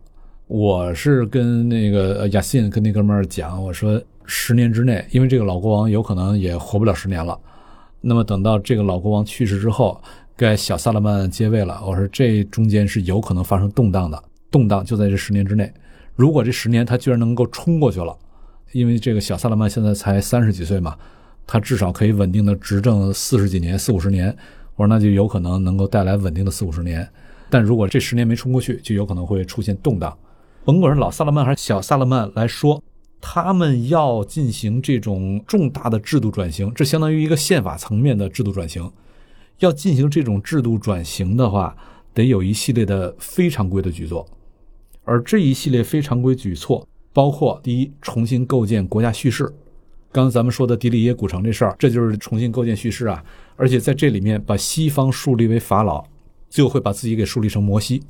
[0.48, 7.40] 我是跟那个亚信跟那哥们儿讲，我说十年之内，因为这个老国王有可能也活不了十年了，
[8.02, 10.02] 那么等到这个老国王去世之后。
[10.36, 15.72] 该小萨勒曼接位了，我说这中间是有可能发生动荡的，动荡就在这十年之内。
[16.16, 18.16] 如果这十年他居然能够冲过去了，
[18.72, 20.96] 因为这个小萨勒曼现在才三十几岁嘛，
[21.46, 24.36] 他至少可以稳定的执政四十几年、四五十年。
[24.76, 27.08] 我说那就有可能能够带来稳定的四五十年。
[27.50, 30.18] 但如果这十年没冲过去，就有可能会出现动荡。
[30.66, 32.82] 甭管是老萨勒曼还是小萨勒曼来说，
[33.22, 38.92] 他们要进行这种重大的制度转型，这相当于一个宪法层面的制度转型。
[39.60, 41.76] 要进行这种制度转型的话，
[42.14, 44.26] 得有一系列的非常规的举措，
[45.04, 49.46] 而这一系列非常规举措包括：第一，重新构建国家叙事。
[50.12, 53.24] 刚刚咱们说的迪里耶古城这事儿，这就是重新构建叙事啊！
[53.56, 56.04] 而且在这里面把西方树立为法老，
[56.50, 58.02] 就会把自己给树立成摩西。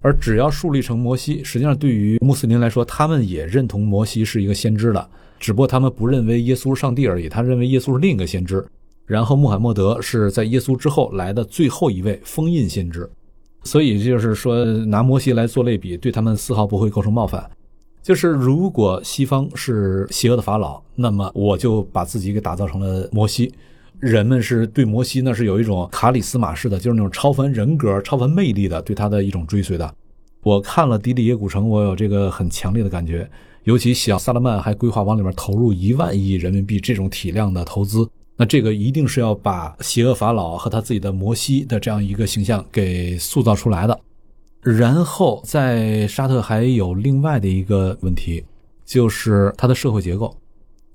[0.00, 8.66] 而只要树立成摩西，实际上对于穆斯林来说，他们也认同摩西是一个先知的，只不过他们不认为耶稣是上帝而已，他认为耶稣是另一个先知。
[9.04, 13.10] 然后穆罕默德是在耶稣之后来的最后一位封印先知，
[13.62, 17.48] 所以就是说拿摩西来做类比，对他们丝毫不会构成冒犯。
[18.02, 23.52] 就是如果西方是邪恶的法老，那么我就把自己给打造成了摩西。
[23.98, 29.94] 人们是对摩西那是有一种卡里斯马式的，就是那种超凡人格、超凡魅力的对他的一种追随的。
[30.42, 33.30] 我看了迪里耶古城，我有这个很强烈的感觉，
[33.64, 38.08] 尤其小萨勒曼还规划往里面投入一万亿人民币这种体量的投资。
[38.40, 44.00] 那这个一定是要把邪恶法老和他自己的摩西的这样一个形象给塑造出来的。
[44.62, 48.42] 然后在沙特还有另外的一个问题，
[48.86, 50.34] 就是它的社会结构。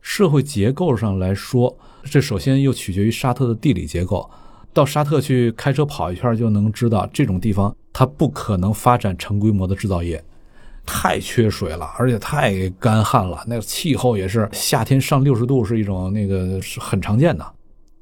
[0.02, 4.28] 社会结构上来说，这首先又取决于沙特的地理结构。
[4.74, 10.24] 到沙特去开车跑一圈就能知道，这种地方它不可能发展成规模的制造业。
[10.86, 13.44] 太缺水了，而且太干旱了。
[13.48, 17.46] 那个气候也是夏天上六十度是一种那个是很常见的。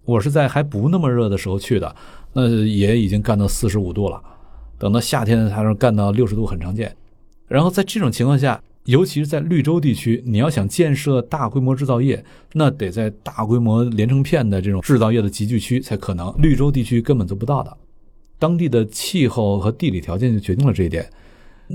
[0.06, 1.96] 我是在还不那么热的时候去的，
[2.34, 4.22] 那也已经干到四十五度了。
[4.78, 6.94] 等到夏天它是干到六十度很常见。
[7.48, 12.22] 然后在这种情况下，尤其是在绿洲地区，你要想建设大规模制造业，
[12.52, 16.34] 那得在大规模连成片的这种制造业的集聚区才可能。
[16.38, 17.78] 绿洲地区根本做不到的，
[18.38, 21.10] 当地的气候和地理条件就决定了这一点。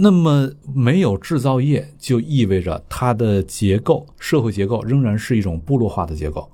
[0.01, 6.49] 那么没有制造业，就意味着它的结构、社会结构仍然是一种部落化的结构。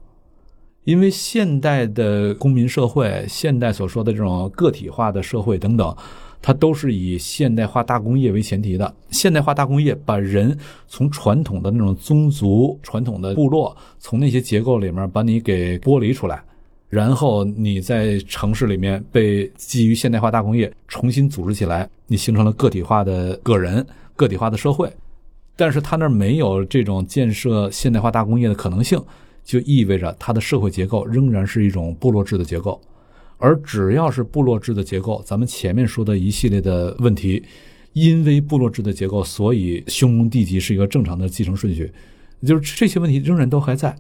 [0.85, 5.95] 因为现代的公民社会，现代所说的这种个体化的社会等等，
[6.41, 8.95] 它都是以现代化大工业为前提的。
[9.11, 16.43] 现代化大工业把人从传统的那种宗族、传统的部落，从那些结构里面把你给剥离出来，
[16.89, 24.93] 然后你在城市里面被基于现代化大工业重新组织起来，你形成了个体化的个人、个体化的社会。
[25.57, 29.01] 但是他那儿没有这种建设现代化大工业的可能性。
[29.47, 32.81] 就意味着它的社会结构仍然是一种部落制的结构，
[33.37, 37.45] 而只要是部落制的结构，咱们前面说的一系列的问题，
[37.93, 41.93] 因为部落制的结构，所以兄终弟及是一个正常的继承顺序，
[42.43, 43.95] 就是这些问题仍然都还在。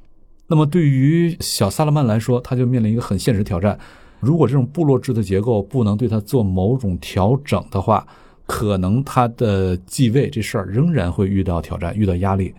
[0.47, 3.79] 那么对于小萨勒曼来说，他就面临一个很现实挑战：
[4.21, 8.07] 如果这种部落制的结构不能对他做某种调整的话，
[8.47, 12.55] 可能他的继位这事儿仍然会遇到挑战，遇到压力。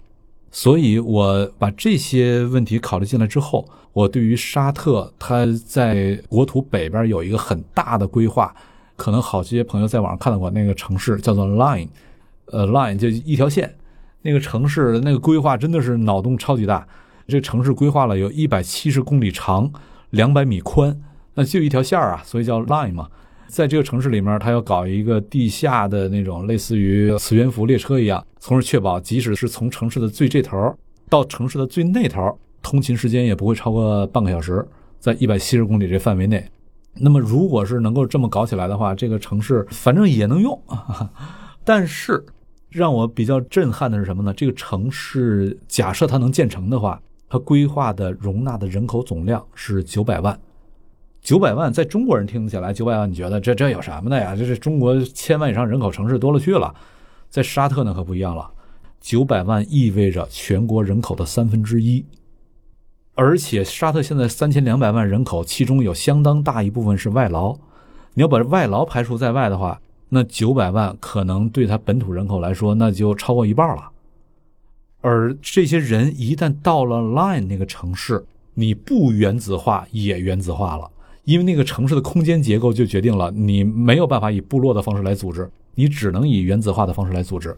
[0.49, 8.55] 所以，我把这些问题考虑进来之后，我对于沙特它在国土北边有一个很大的规划，
[8.95, 11.89] 可能好些朋友在网上看到过那个城市叫做 Line，
[12.45, 13.75] 呃，Line 就一条线，
[14.21, 16.87] 那个城市那个规划真的是脑洞超级大。
[17.27, 19.71] 这个城市规划了有一百七十公里长，
[20.11, 20.99] 两百米宽，
[21.33, 23.09] 那就一条线儿啊，所以叫 Line 嘛。
[23.47, 30.75] 在这个城市里面，它要搞一个地下的那种类似于磁悬浮列车一样，从而确保即使是从城市的最这头
[31.09, 34.67] 到城市的最那头，通勤时间也不会超过半个小时，
[34.99, 36.43] 在一百七十公里这范围内。
[36.95, 40.59] 那么，如果是能够这么搞起来的话，这个城市反正也能用。
[41.63, 42.25] 但是，
[42.69, 44.33] 让我比较震撼的是什么呢？
[44.33, 47.01] 这个城市假设它能建成的话，
[47.35, 50.39] 它规划的容纳的人口总量是九百万。
[51.21, 54.33] 九百万在中国人听起来，九百万你觉得这这有什么的呀？
[54.33, 56.73] 这是中国千万以上人口城市多了去了，
[57.29, 58.49] 在沙特那可不一样了，
[59.01, 62.05] 九百万意味着全国人口的三分之一，
[63.15, 67.53] 而且沙特现在三千两百万人口，其中有相当大一部分是外劳，
[68.13, 73.91] 你要把外劳排除在外的话，那九百万可能对他本土人口来说，那就超过一半了。
[75.07, 78.25] 而这些人一旦到了 Line 那个城市，
[78.55, 80.89] 你不原子化也原子化了。
[81.25, 87.55] 因为那个城市的空间结构就决定了你没有办法以部落的方式来组织，你只能以原子化的方式来组织。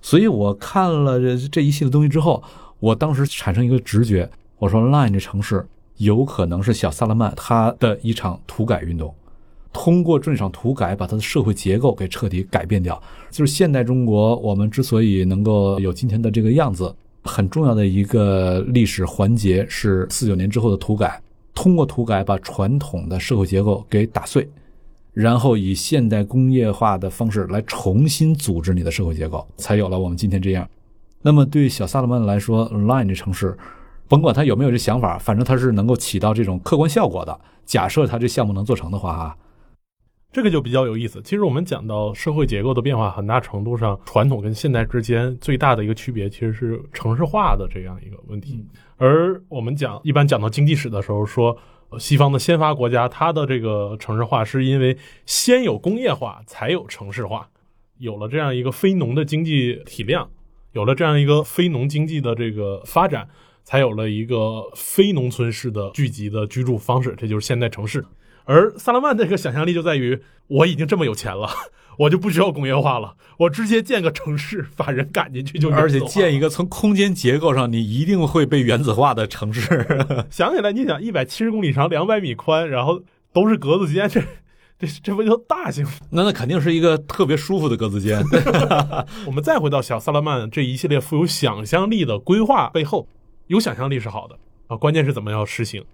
[0.00, 2.42] 所以我看了这这一系列东西之后，
[2.80, 5.66] 我当时产生一个直觉，我说 Line 这城市
[5.98, 9.14] 有可能是小萨勒曼他的一场土改运动，
[9.78, 13.00] 通过这场土改把他的社会结构给彻底改变掉。
[13.30, 16.92] 就是现代中国我们之所以能够有今天的这个样子，
[17.24, 21.20] 很重要的一个历史环节是四九年之后的土改。
[21.54, 24.48] 通过土改把传统的社会结构给打碎，
[25.12, 30.66] 然后以现代工业化的方式来重新组织你的社会结构，才有了我们今天这样。
[31.20, 33.54] 那么对小萨勒曼来说，Line 这城市，
[34.08, 37.38] 甭管他有没有这想法，反正他是能够起到这种客观效果的。
[37.66, 39.36] 假设他这项目能做成的话，哈。
[40.32, 41.22] 这个就比较有意思。
[41.22, 48.62] 其实我们讲到社会结构的变化，很大程度上，传统跟现代之间最大的一个区别，其实是城市化的这样一个问题。
[48.98, 51.56] 而我们讲一般讲到经济史的时候，说
[51.98, 57.48] 西方的先发国家，它的这个城市化是因为先有工业化，才有城市化，
[57.98, 60.28] 有了这样一个非农的经济体量，
[60.72, 63.26] 有了这样一个非农经济的这个发展，
[63.64, 68.04] 才有了一个非农村式的聚集的居住方式，这就是现代城市。
[68.46, 71.48] 而萨勒曼这个想象力就在于，我已经这么有钱了，
[71.98, 75.68] 我就不需要工业化了，我直接建个城市，把人赶进去就。
[75.70, 79.86] 而且建一个从空间结构上你一定会被原子化的城市。
[80.30, 84.22] 想起来，你想一百七十公里长，两百米宽，然后都是格子间，这
[84.78, 85.84] 这这不就大型？
[86.10, 88.22] 那那肯定是一个特别舒服的格子间。
[89.26, 93.08] 我们再回到小萨勒曼这一系列富有想象力的规划背后，
[93.48, 94.38] 有想象力是好的
[94.68, 95.84] 啊，关键是怎么样实行。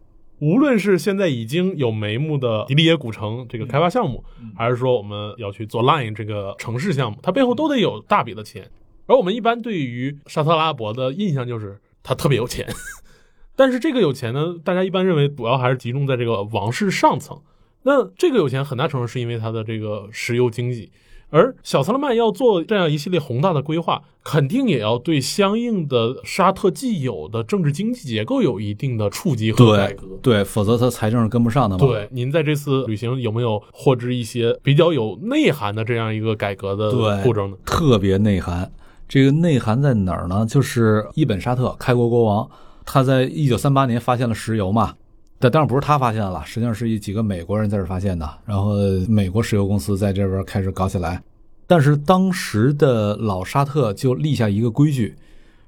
[0.43, 4.25] 无论是现在已经有眉目的迪利耶古城这个开发项目，
[4.57, 8.69] 还是说我们要去做 Line 这个城市项目，它背后都得有大笔的钱。
[9.07, 12.67] 而我们一般对于沙特阿拉伯的印象就是它特别有钱，
[13.55, 17.41] 但是这个有钱呢，大家一般认为主要还是集中在这个王室上层。
[17.85, 20.91] 那这个有钱很大程度是因为它的这个石油经济，
[21.33, 30.07] 而小萨勒曼要做这样一系列宏大的规划，肯定也要对相应的沙特既有的政治经济结构有一定的触及和改革。
[30.21, 31.87] 对，否则他财政是跟不上的嘛。
[31.87, 37.57] 对，您在这次旅行有没有获知一些比较有内涵的这样一个改革的步骤呢？
[37.65, 38.71] 特别内涵。
[39.09, 40.45] 这个内涵在哪儿呢？
[40.47, 42.51] 就是伊本沙特开国国王，
[42.85, 44.95] 他在一九三八年发现了石油嘛。
[45.43, 48.75] 但当然不是他发现了，实际上是一几个美国人在这发现的，然后
[49.09, 51.21] 美国石油公司在这边开始搞起来。
[51.67, 55.17] 但是当时的老沙特就立下一个规矩，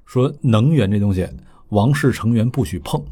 [0.07, 1.29] 说能源这东西，
[1.71, 3.03] 王室成员不许碰。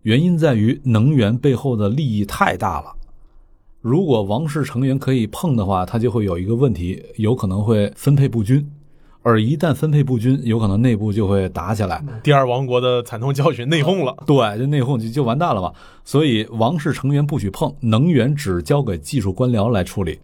[0.00, 2.94] 原因在于能源背后的利益太大了。
[3.82, 8.66] 如果王室成员可以碰的话，他就会有一个问题，有可能会分配不均，
[9.28, 12.00] 而一旦分配不均，有可能内部就会打起来。
[12.22, 14.14] 第二王国的惨痛教训，内讧了。
[14.24, 15.72] 对，就内讧就就完蛋了嘛。
[16.04, 20.16] 所以王室成员不许碰，能源只交给技术官僚来处理。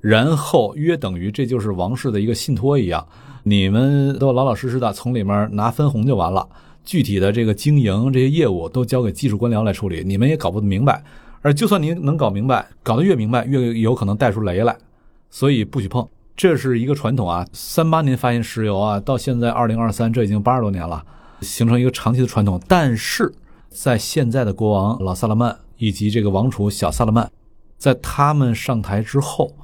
[0.00, 3.04] 然后约等于这就是王室的一个信托一样，
[3.42, 6.48] 你们都老老实实的从里面拿分红就完了。
[6.84, 11.02] 具体的这个经营这些业务都交给技术官僚来处理，你们也搞不明白。
[11.42, 14.76] 而就算您能搞明白，搞得越明白，越有可能带出雷来，
[15.28, 16.08] 所以不许碰。
[16.36, 21.04] 这是一个传统啊，三八年发现石油啊，到现在二零二三，这已经八十多年了，
[21.40, 22.60] 形成一个长期的传统。
[22.66, 23.32] 但是
[23.68, 27.30] 在现在的国王老萨勒曼以及这个王储小萨勒曼，
[27.78, 29.54] 在他们上台之后，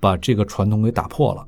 [0.00, 1.46] 把这个传统给打破了。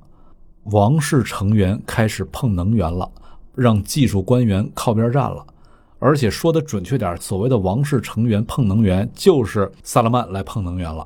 [0.71, 3.11] 王室成员开始碰能源了，
[3.55, 5.45] 让技术官员靠边站了。
[5.99, 11.05] 而且说的准确点，所谓的王室成员碰能源，就是萨勒曼来碰能源了。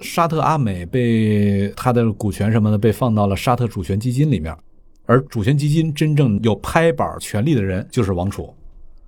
[0.00, 4.56] 沙特阿美被他的股权什么的被放到了沙特主权基金里面，
[5.04, 8.54] 而主权基金真正有拍板权利的人就是王储，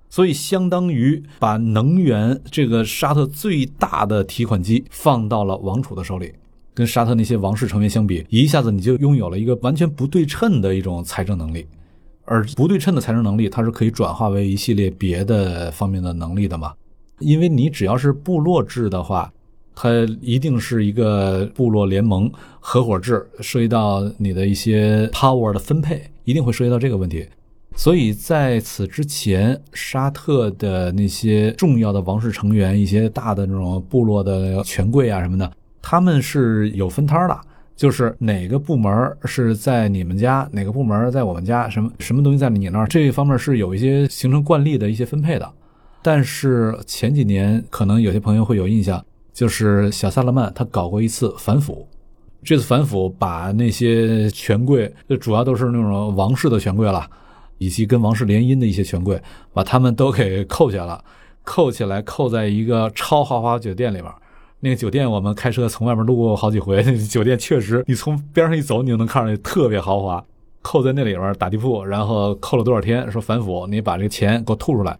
[0.09, 6.33] 所以相当于把能源这个沙特最大的提款机放到了王储的手里。
[6.73, 11.67] 跟沙特那些王室成员相比，一下子你就拥有了一个完全不对称的一种财政能力。
[12.23, 16.73] 而不对称的财政能力，它是可以转化为一系列别的方面的能力的嘛？
[17.17, 19.33] 因为你只要是部落制的话，
[19.75, 19.89] 它
[20.21, 27.27] 一定是一个部落联盟合伙制，涉及到你的一些 power 的分配，一定会涉及到这个问题。
[27.75, 35.49] 所以在此之前，沙特的那些重要的王室成员，一些大的那种部落的权贵啊什么的，
[35.81, 37.39] 他们是有分摊的。
[37.77, 45.49] 就是哪个部门是在你们家，哪个部门在我们家，什么什么东西在你那儿，这一方面是有一些形成惯例的一些分配的。
[46.01, 49.01] 但是前几年可能有些朋友会有印象，
[49.33, 51.87] 就是小萨勒曼他搞过一次反腐，
[52.43, 57.09] 这次反腐把那些权贵，就主要都是那种王室的权贵了，
[57.57, 59.21] 以及跟王室联姻的一些权贵，
[59.53, 61.03] 把他们都给扣下了，
[61.43, 64.11] 扣起来扣在一个超豪华酒店里面。
[64.61, 66.83] 那个酒店，我们开车从外面路过好几回。
[66.83, 70.21] 那酒店确实，你从边上一走，你就能看出来特别豪华。
[70.61, 73.09] 扣在那里边打地铺，然后扣了多少天？
[73.09, 74.99] 说反腐，你把这个钱给我吐出来，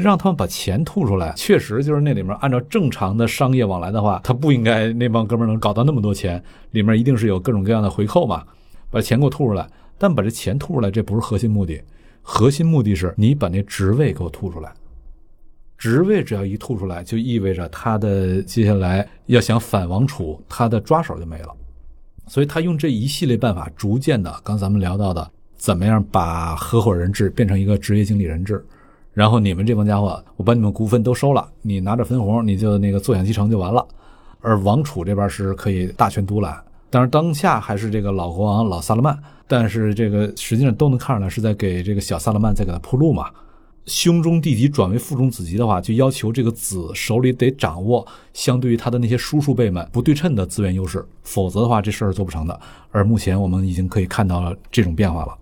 [0.00, 1.32] 让他们把钱吐出来。
[1.36, 8.42] 确实就是那里面按照正常的商业往来的话，他不应该那帮哥们能搞到那么多钱，里面一定是有各种各样的回扣嘛。
[8.90, 11.80] 把钱给我吐出来，但把这钱吐出来，这不是核心目的，
[12.22, 14.72] 核心目的是你把那职位给我吐出来。
[15.78, 21.54] 职位只要一吐出来，就意味着他的接下来要想反王储，他的抓手就没了。
[22.26, 28.64] 所以他用这一系列办法，逐渐的，刚咱们聊到的，怎么样把合伙人制变成一个职业经理人制，
[29.12, 33.86] 然后你们这帮家伙，我把你们股份都收了，你拿着分红，你就那个坐享其成就完了。
[34.40, 43.26] 而王储这边是可以大权独揽，当然当下还是这个老国王老萨勒曼，但是这个实际上都能看出来是在给这个小萨勒曼在给他铺路嘛。
[43.86, 52.60] 兄终弟及转为父中子及的话，就要求这个子手里得掌握相对于他的那些叔叔辈们不对称的资源优势，否则的话这事儿做不成的。
[52.92, 55.36] 而目前我们已经可以看到了这种变化了。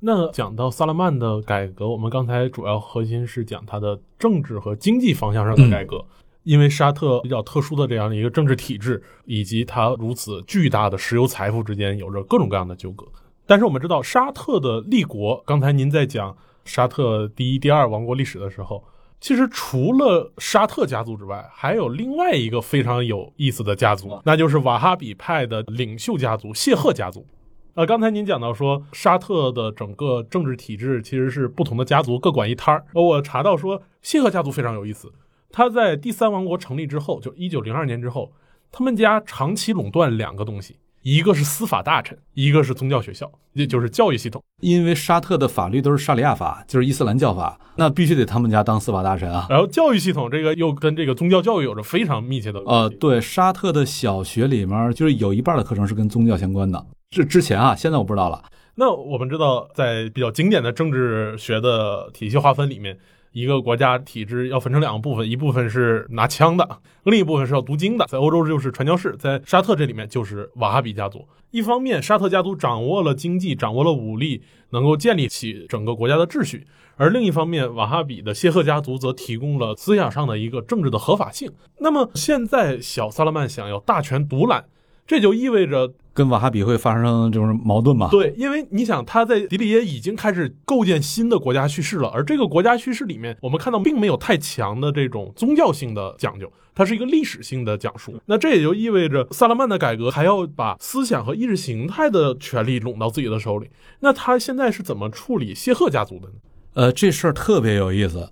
[0.00, 6.04] 那讲到萨勒曼的改革，我们刚才主要核心是讲他的政治和经济方向上的改革，
[6.42, 13.06] 因为沙特比较特殊的这样的一个政治体制，以及它如此巨大的石油财富之间有着各种各样的纠葛。
[13.46, 16.36] 但是我们知道，沙特的立国，刚才您在讲。
[16.62, 18.84] 沙特第一、第二王国历史的时候，
[19.18, 27.26] 其实除了沙特家族之外，还有另外一个非常有意思的家族，那就是瓦哈比派的领袖家族谢赫家族。
[27.74, 32.84] 呃，刚才您讲到说，沙特的整个政治体制其实是不同的家族各管一摊儿。
[32.92, 35.12] 我查到说，谢赫家族非常有意思，
[35.50, 38.32] 他在第三王国成立之后，就一九零二年之后，
[38.72, 40.76] 他们家长期垄断两个东西。
[41.02, 44.42] 一个是司法大臣，一个是宗教学校，也就是教育系统。
[44.60, 49.46] 因为沙特的法律都是沙里亚法，就是伊斯兰教法，那必须得他们家当司法大臣啊。
[49.48, 56.84] 然后教育系统这个又跟这个宗教教育有着非常密切的呃，对，沙特的小学里面就是有一半的课程是跟宗教相关的。
[57.10, 58.40] 这之前啊，现在我不知道了。
[58.76, 62.96] 那我们知道，在比较经典的政治学的体系划分里面，
[63.32, 68.06] 一个国家体制要分成两个部分，一部分是拿枪的，另一部分是要读经的。
[68.06, 71.26] 在欧洲就是传教士，在沙特这里面就是瓦哈比家族。
[71.50, 74.40] 一方面，沙特家族掌握了经济，掌握了武力，
[74.70, 76.60] 能够建立起整个国家的秩序；
[76.94, 81.50] 而另一方面，瓦哈比的谢赫家族则提供了思想上的一个政治的合法性。
[81.80, 84.64] 那么，现在小萨勒曼想要大权独揽，
[85.10, 88.08] 这就意味着跟瓦哈比会发生就是矛盾嘛？
[88.12, 98.14] 对，因为你想，他在迪里耶已经开始构建新的国家叙事了，而这个国家叙事里面，我们看到并没有太强的这种宗教性的讲究，它是一个历史性的讲述。
[98.26, 103.68] 那这也就意味着萨勒曼的改革还要把思想和意识形态的权利拢到自己的手里。
[103.98, 106.34] 那他现在是怎么处理谢赫家族的呢？
[106.74, 108.30] 呃，这事儿特别有意思。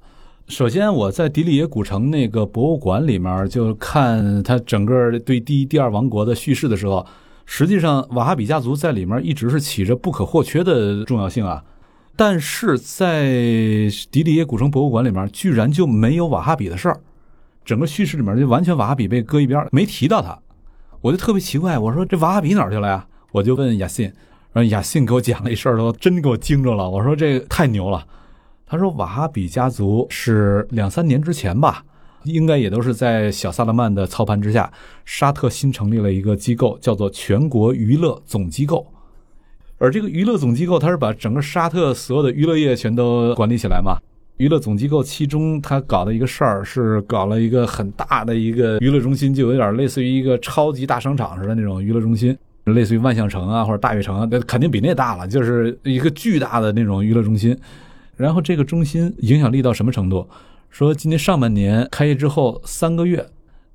[0.48, 7.06] 首先，我在迪里耶古城那个博物馆里面就看他整个对第一、第二王国的叙事的时候，
[7.44, 11.62] 实际上瓦哈比家族在里面一直是起着不可或缺的重要性啊。
[12.16, 13.26] 但是在
[14.10, 16.98] 迪里耶古城博物馆里面，居然就没有瓦哈比的事儿，
[17.62, 20.38] 整个叙事里面就完全瓦哈比被搁一边，没提到他。
[21.02, 23.06] 我就特别奇怪，我说这瓦哈比哪儿去了呀？
[23.32, 24.06] 我就问雅信，
[24.54, 26.88] 然后雅信给我讲了一事儿，都真给我惊着了。
[26.88, 28.06] 我说这太牛了。
[28.68, 31.82] 他说瓦哈比家族是两三年之前吧，
[32.24, 34.70] 应该也都是在小萨勒曼的操盘之下，
[35.06, 38.86] 沙特新成立了一个机构，叫做全国娱乐总机构。
[39.78, 43.96] 而这个娱乐总机构，它是把整个沙特所有的娱乐业全都管理起来嘛。
[44.36, 57.56] 娱乐总机构其中，他搞的一个事儿是搞了一个很大的一个娱乐中心，就有点类似于一个超级大商场似的那种娱乐中心，类似于万象城啊或者大悦城，那肯定比那大了，就是一个巨大的那种娱乐中心。
[58.18, 60.28] 然后这个中心影响力到什么程度？
[60.68, 63.26] 说今年上半年开业之后三个月，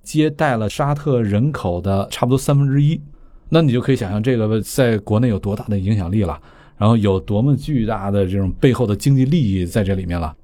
[0.03, 3.01] 接待了沙特人口的差不多三分之一。
[3.49, 6.39] 那你就可以想象这个在国内有多大的影响力了，
[6.77, 10.35] 然后有多么巨大的这种背后的经济利益在这里面了。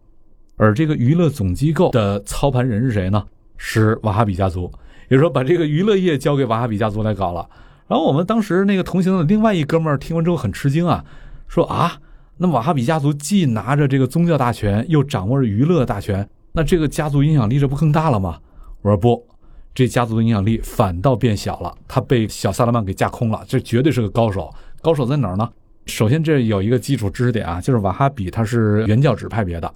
[0.56, 3.24] 而这个娱乐总机构的操盘人是谁呢？
[3.58, 4.72] 是瓦哈比家族，
[5.10, 7.47] 也就是说把这个娱乐业交给瓦哈比家族来搞了。
[7.88, 11.04] 然后我们当时那个同行的另外一哥们儿听完之后很吃惊啊，
[11.47, 12.00] 说啊，
[12.42, 18.40] 那瓦哈比家族既拿着这个宗教大权，又掌握着娱乐大权，那这个家族影响力这不更大了吗？
[18.82, 19.28] 我说不。
[19.76, 24.50] 这家族的影响力反倒变小了，他被小萨勒曼给架空了，这绝对是个高手。
[24.82, 25.48] 高手在哪儿呢？
[25.86, 29.74] 首先，这有一个基础知识点啊，就是瓦哈比他是原教旨派别的。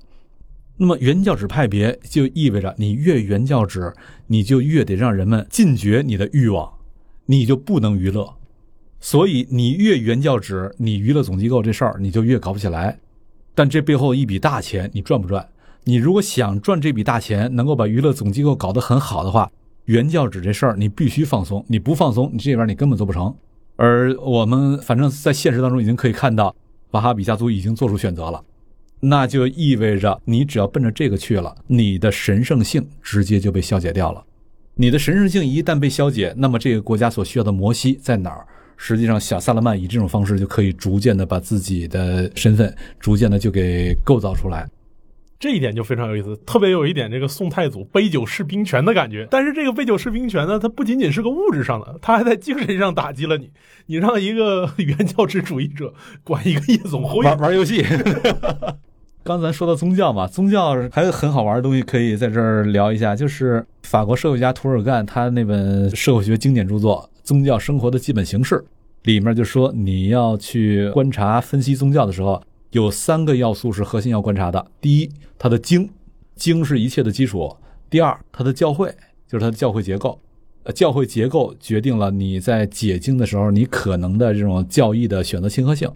[0.78, 3.94] 那么原教旨派别就意味着你越原教旨，
[4.28, 6.72] 你就越得让人们禁绝你的欲望，
[7.26, 8.34] 你就不能娱乐。
[9.04, 12.98] 所以你越原教旨，你娱乐总机构这事儿你就越搞不起来。
[13.54, 15.46] 但这背后一笔大钱，你赚不赚？
[15.84, 19.52] 你如果想赚这笔大钱，能够把娱乐总机构搞得很好的话。
[19.86, 23.36] 原教旨这事儿，你必须放松，你不放松，你这边你根本做不成。
[23.76, 26.56] 而我们反正在现实当中已经可以看到，
[26.92, 28.42] 瓦哈比家族已经做出选择了，
[29.02, 34.24] 那就意味着你只要奔着这个去了，你的神圣性直接就被消解掉了。
[34.76, 38.48] 你的神圣性一旦被消解，那么这个国家所需要的摩西在哪儿？
[38.86, 44.70] 实际上，小萨勒曼以这种方式就可以逐渐的把自己的身份逐渐的就给构造出来。
[45.40, 49.26] 这一点就非常有意思，特别有一点这个宋太祖杯酒释兵权的感觉。
[49.32, 53.50] 但是这个杯酒释兵权呢，它不仅仅是个物质上的，它还在精神上打击了你。
[53.88, 55.94] 你让一个原教旨主义者
[56.26, 57.86] 管一个夜总会玩玩游戏。
[59.24, 68.56] 刚才说到宗教嘛，宗教还有很好玩的东西可以在这儿聊一下，就是法国社会家图尔干他那本社会学经典著作《宗教生活的基本形式》
[69.04, 72.42] 里面就说，你要去观察分析宗教的时候。
[72.72, 75.88] 有三个要素是核心要观察的：第一，它的经，
[76.36, 77.56] 经是一切的基础；
[77.88, 78.92] 第二，它的教会，
[79.28, 80.20] 就是它的教会结构，
[80.64, 85.88] 呃，教会结构决定了你在解经的时候，你可能的这种教义的选择亲和性，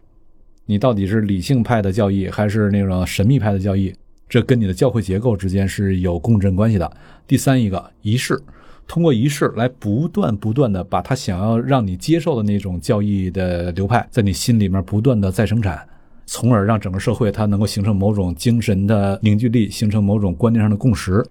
[0.68, 3.92] 你到底是理性派的教义还是那种神秘派的教义，
[4.30, 6.92] 这跟你的教会结构之间是有共振关系的。
[7.26, 8.40] 第三一个仪式，
[8.88, 15.88] 通过仪式来不断不断的把他想要让你接受的那种教义的流派，在你心里面不断的再生产。
[16.30, 21.26] 从而让整个社会它能够形成某种精神的凝聚力，形成某种观念上的共识。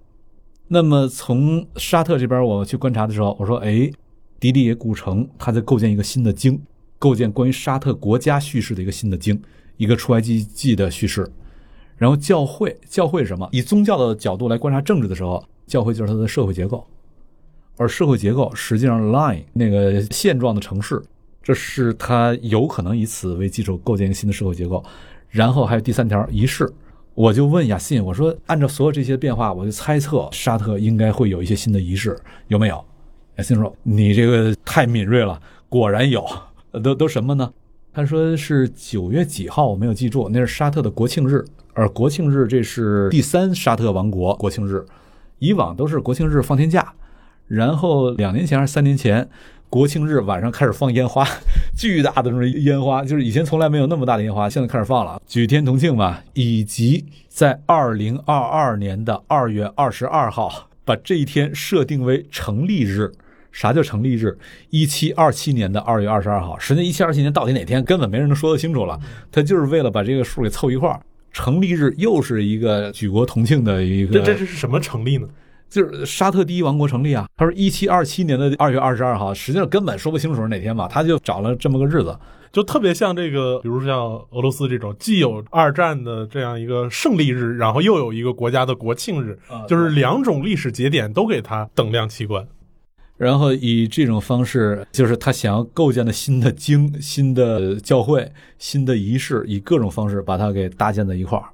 [0.68, 3.90] 那么从沙特这边我去观察的时候，我说：“哎，
[4.40, 6.58] 迪里耶古城它在构建一个新的经，
[6.98, 9.38] 构建关于沙特国家叙事的一个新的经，
[9.76, 11.30] 一个出埃及记的叙事。
[11.98, 13.46] 然后教会，教会什么？
[13.52, 16.82] 以宗教的角度来观察政治的时候，教会就是它的社会结构，
[17.76, 21.02] 而社会结构实际上 line 那个现状的城市。”
[21.42, 24.82] 这是他有可能以此为基础构建一个新的社会结构，
[25.28, 26.68] 然后还有第三条仪式。
[27.14, 32.18] 我就问雅信，我说按照所有这些变化，我就猜测沙特应该会有一些新的仪式，
[32.48, 32.84] 有没有？
[33.36, 36.24] 雅信说你这个太敏锐了，果然有。
[36.82, 37.50] 都都什么呢？
[37.94, 44.84] 他说是九月几号，我没有记住，那是沙特的国庆日，而国庆日这是第三沙特王国国庆日，
[45.38, 46.92] 以往都是国庆日放天假，
[47.48, 49.28] 然后两年前还是三年前，
[49.68, 51.26] 国庆日晚上开始放烟花，
[51.76, 56.18] 巨大的那种烟花，就是以前从来没有那么大的烟花，现在开始放了，举天同庆嘛。
[56.34, 63.12] 以及在二零二二年的二月二十二号，把这一天设定为成立日。
[63.52, 64.36] 啥叫成立日？
[64.68, 69.00] 一七二七年的二月二十二号，实际上一七二七年到底哪天，根本没人能说得清楚了。
[69.32, 71.00] 他就是为了把这个数给凑一块儿。
[71.32, 75.26] 成立日又是一个举国同庆的一个，这这这是什么成立呢？
[75.76, 77.26] 就是沙特第一王国成立啊。
[77.36, 82.18] 他说一七二七年的二月二十二号，实际上根本说不清楚是哪天嘛，他就找了这么个日子，
[82.50, 83.98] 就特别像这个，比如像
[84.30, 92.48] 俄罗斯这种，既有二战的这样一个胜利日，然后又有一个国家的国庆日，就是两种历史节点都给他等量齐观。
[93.18, 101.44] 然后以这种方式，就是他想要构建的新的经、新的教会、新的仪式，以各种方式把它给搭建在一块儿。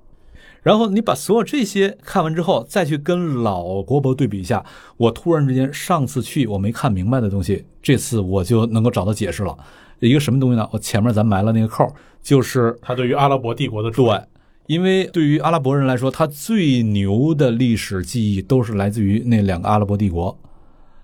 [0.62, 4.64] 然后你把所有这些看完之后，再去跟老国博对比一下，
[4.96, 9.56] 我突然之间上次去我没看明白的东西，这次我就能够找到解释了。
[9.98, 10.68] 一个什么东西呢？
[10.72, 11.92] 我前面咱埋了那个扣，
[12.22, 14.20] 就是 他对于阿拉伯帝国的对，
[14.66, 20.36] 因为对于阿拉伯人来说，他最牛的历史记忆都是来自于那两个阿拉伯帝国。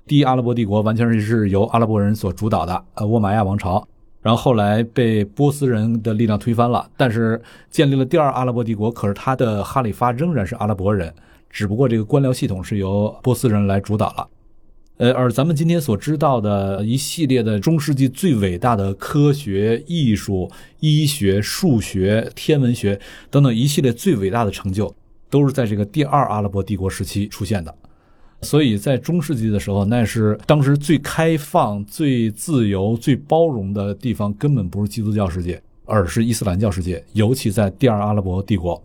[0.06, 3.86] 第一阿拉伯帝国完全是由阿拉伯人所主导的，呃，沃玛亚王朝，
[4.29, 11.11] 然后后来被波斯人的力量推翻了，但是建立了第二阿拉伯帝国，可是他的哈里发仍然是阿拉伯人，
[11.49, 14.29] 只不过这个官僚系统是由波斯人来主导了，
[14.99, 20.51] 呃，而咱们今天所知道的一系列的中世纪最伟大的科学、艺术、
[20.81, 23.01] 医学、数学、天文学
[23.31, 24.95] 等等一系列最伟大的成就，
[25.31, 27.74] 都是在这个第二阿拉伯帝国时期出现的。
[28.43, 37.05] 所以在中世纪的时候，那是当时最开放、最自由、最包容的地方，根本不是基督教世界，而是伊斯兰教世界。
[37.14, 38.80] 尤其在第二阿拉伯帝国，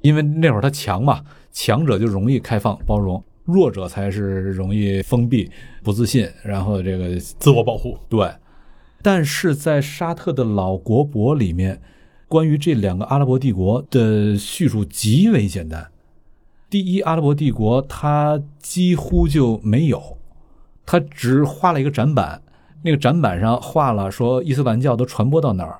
[0.00, 1.20] 因为那会儿它强嘛，
[1.50, 5.50] 强者就容易开放包容，弱者才是容易封闭、
[5.82, 7.98] 不自信，然后这个自我保护。
[8.08, 8.30] 对，
[9.02, 11.80] 但是在沙特的老国博里面，
[12.28, 15.90] 关于这两个阿拉伯帝国的叙述极为简单。
[16.74, 20.18] 第一阿拉伯帝国，它几乎就没有，
[20.84, 22.42] 它只画了一个展板，
[22.82, 25.78] 那个展板上画了说伊斯兰教都传播到哪儿，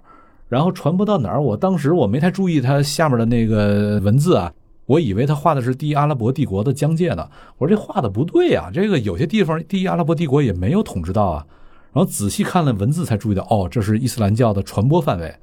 [0.49, 4.53] 然后传播到哪儿，我当时我没太注意它下面的那个文字啊，
[4.87, 7.29] 我以为他画的是第一阿拉伯帝国的疆界呢，
[7.59, 11.45] 我说这画的不对呀，这个有些地方第一阿拉伯帝国也没有统治到啊，
[11.93, 15.35] 然后仔细看了文字才注意到，哦，这是伊斯兰教的传播范围，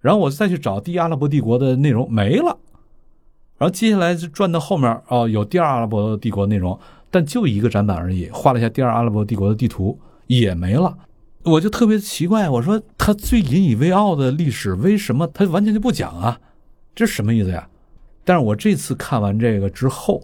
[0.00, 2.56] 然后我再去找第一阿拉伯帝国的内容没了。
[3.58, 6.78] 然后接下来就转到后面哦，有第二阿拉伯帝国内容，
[7.10, 10.96] 但就一个展板而已，画了一下第二阿拉伯帝国的地图也没了。
[11.42, 16.40] 我就特别奇怪，我说他最引以为傲的历史为什么他完全就不讲啊？
[16.94, 17.68] 这是什么意思呀？
[18.24, 20.20] 但是我这次看完这个之后，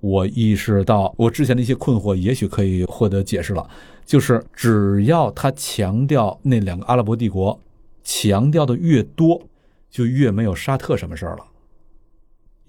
[0.00, 3.66] 我意识到我之前的一些困惑也许可以获得解释了，
[4.04, 7.58] 就是只要他强调那两个阿拉伯帝国，
[8.04, 9.40] 强调的越多，
[9.90, 11.44] 就越没有沙特什么事儿了。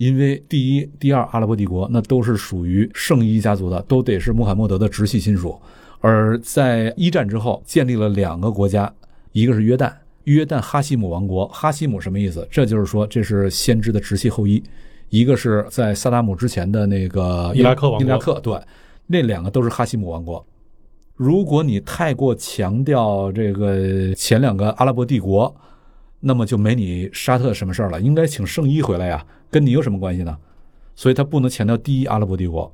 [0.04, 5.58] 因为第一、第二阿拉伯帝国那都是属于圣伊家族的，都得是穆罕默德的直系亲属。
[6.02, 8.94] 而在一战之后，建立了两个国家，
[9.32, 9.94] 一个是约旦，
[10.26, 11.48] 约旦哈希姆王国。
[11.48, 12.46] 哈希姆什么意思？
[12.52, 14.62] 这就是说这是先知的直系后裔。
[15.08, 18.60] 一个是在萨达姆之前的那个伊拉克王国，伊拉克对，
[19.08, 20.46] 那两个都是哈希姆王国。
[21.16, 25.56] 如果你太过强调这个前两个阿拉伯帝国，
[26.24, 28.00] 那么就没你沙特什么事儿了。
[28.00, 29.24] 应该请圣伊回来呀。
[29.52, 30.36] 跟你有什么关系呢？
[30.96, 32.74] 所以他不能强调第一阿拉伯帝国，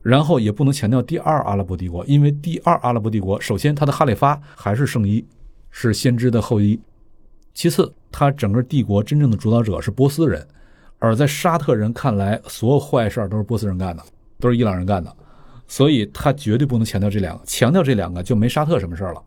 [0.00, 5.24] 然后也不能强调第二阿拉伯帝国，因为第二阿拉伯帝国首先他的哈里发还是圣伊，
[5.72, 6.78] 是先知的后裔；
[7.52, 10.46] 其次，他整个帝国真正的主导者是波斯人，
[11.00, 14.02] 而在沙特人看来，所有坏事儿都是波斯人干的，
[14.38, 15.12] 都是伊朗人干的，
[15.66, 19.22] 所以他绝对不能强调这两个，强调这两个就没沙特什么事儿了。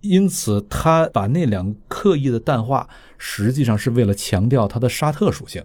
[0.00, 5.62] 因此，他把那两个刻意的淡化，实际上是为了强调他的沙特属性。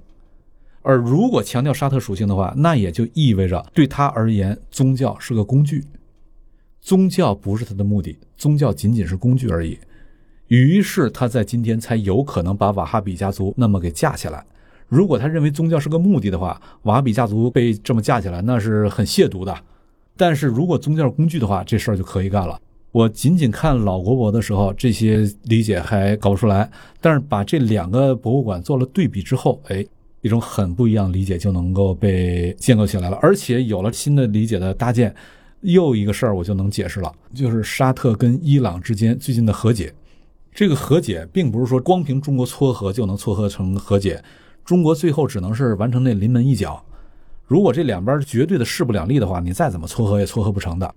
[0.82, 5.84] 而如果强调沙特属性的话，那也就意味着对他而言，宗教是个工具，
[6.82, 9.80] 宗教不是他的目的，宗教仅仅是工具而已。
[10.48, 14.46] 于是他在今天才有可能把瓦哈比家族那么给架起来。
[14.90, 19.58] 如果他认为宗教是个目的的话，瓦哈比家族被这么架起来，那是很亵渎的。
[20.18, 22.60] 但是如果宗教工具的话，这事儿就可以干了。
[22.94, 26.70] 我仅仅看老国博的时候，这些理解还搞不出来，
[27.02, 29.86] 但是把这两个博物馆做了对比之后，哎。
[30.26, 35.14] 一种很不一样的理解就能够被建构起来了，而且有了新的理解的搭建，
[35.60, 39.94] 又一个事儿我就能解释了，就是沙特跟伊朗之间最近的和解。
[40.54, 44.24] 这个和解并不是说光凭中国撮合就能撮合成和解，
[44.64, 46.82] 中国最后只能是完成那临门一脚。
[47.46, 50.96] 如果这两边绝对的势不两立的话，你再怎么撮合也撮合不成的。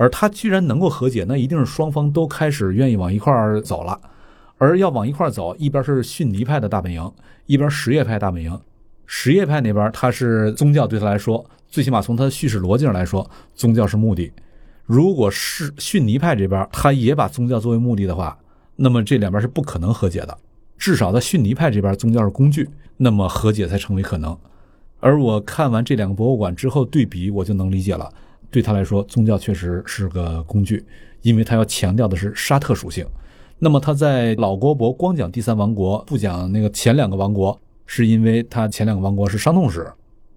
[0.00, 4.00] 而他居然能够和解，那一定是双方都开始愿意往一块儿走了。
[4.56, 7.12] 而要往一块儿走，一边是逊尼派的大本营，
[7.44, 8.58] 一边什叶派大本营。
[9.04, 14.32] 什叶派那边他是宗教对他来说，最起码从他的叙事逻辑上来说，宗教是目的。
[14.86, 18.38] 如果是逊尼派这边他也把宗教作为目的的话，
[18.76, 20.38] 那么这两边是不可能和解的。
[20.78, 24.34] 至少在逊尼派这边，宗教是工具，那么和解才成为可能。
[24.98, 28.10] 而我看完这两个博物馆之后对比，我就能理解了。
[28.50, 30.84] 对他来说，宗教确实是个工具，
[31.22, 33.06] 因为他要强调的是沙特属性。
[33.58, 39.86] 那么他在老国博光讲第三王国，不讲那个前两个王国，是因为他前两个王国是伤痛史。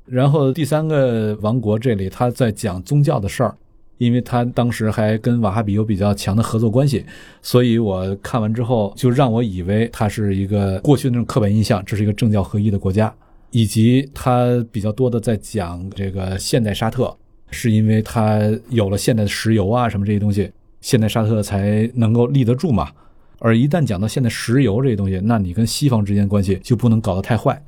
[0.06, 3.56] 然后第三个王国这里他在讲宗教的事儿，
[3.98, 7.06] 因为他当时还跟瓦哈比有比较强的合作关系，
[7.42, 13.16] 所以我看完之后就让我以为他是一个过去那种刻板印象，这是一个政教合一的国家，
[13.52, 17.16] 以及他比较多的在讲这个现代沙特。
[17.54, 20.52] 是因为它有了现代的石油啊什么这些东西，
[20.82, 22.90] 现代沙特才能够立得住嘛。
[23.40, 27.64] 而一旦讲到现代石油这些东西，那你跟西方之间关系就不能搞得太坏。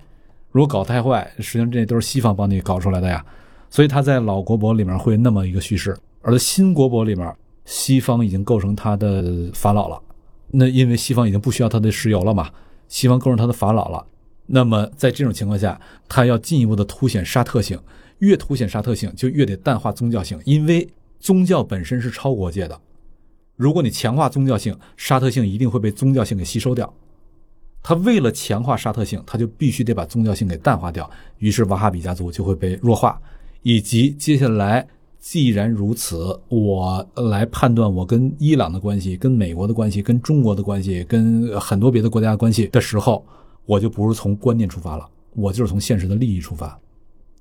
[0.51, 3.23] 如果搞太坏，实际上这都是西方帮你搞出来的呀。
[3.69, 10.01] 所以他在老国博里面会那么一个叙事，而在新国博里面，西方已经构成他的法老了。
[10.51, 12.49] 那因为西方已经不需要他的石油了嘛，
[12.87, 14.05] 西方构成他的法老了。
[14.47, 15.77] 那么在这种情况下，
[16.07, 17.77] 他要进一步的凸显沙特性。
[18.19, 20.87] 越凸显沙特性，就越得淡化宗教性，因为
[21.19, 22.79] 宗教本身是超国界的。
[23.55, 26.93] 如果你强化宗教性，沙特性一定会被宗教性给吸收掉。
[27.81, 31.09] 他为了强化沙特性，他就必须得把宗教性给淡化掉。
[31.37, 33.21] 于是瓦哈比家族就会被弱化，
[33.61, 34.85] 以及接下来
[35.19, 43.25] 既然如此，我来判断我跟伊朗的关系、跟美国的关系、跟中国的关系、跟很多别的国家的关系的时候，
[43.65, 46.79] 我就不是从观念出发了，我就是从现实的利益出发。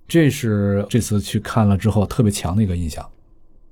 [0.07, 3.09] 这是这次去看了之后特别强的一个印象。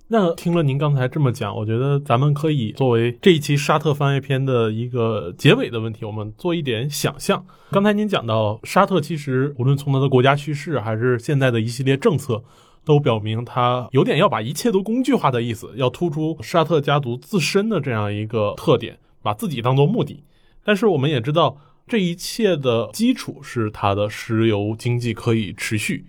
[0.09, 7.43] 那听了您刚才这么讲，我觉得咱们可以作为这一期沙特番外篇的一个结尾的问题，我们做一点想象。
[7.71, 12.45] 刚才您讲到沙特，其实无论从它的国家趋势，还是现在的一系列政策，
[12.85, 20.23] 都表明它有点要把一切都工具化的意思，要突出沙特家族自身的这样一个特点，把自己当做目的。
[20.63, 21.57] 但是我们也知道，
[21.87, 26.05] 这一切的基础是它的石油经济可以持续。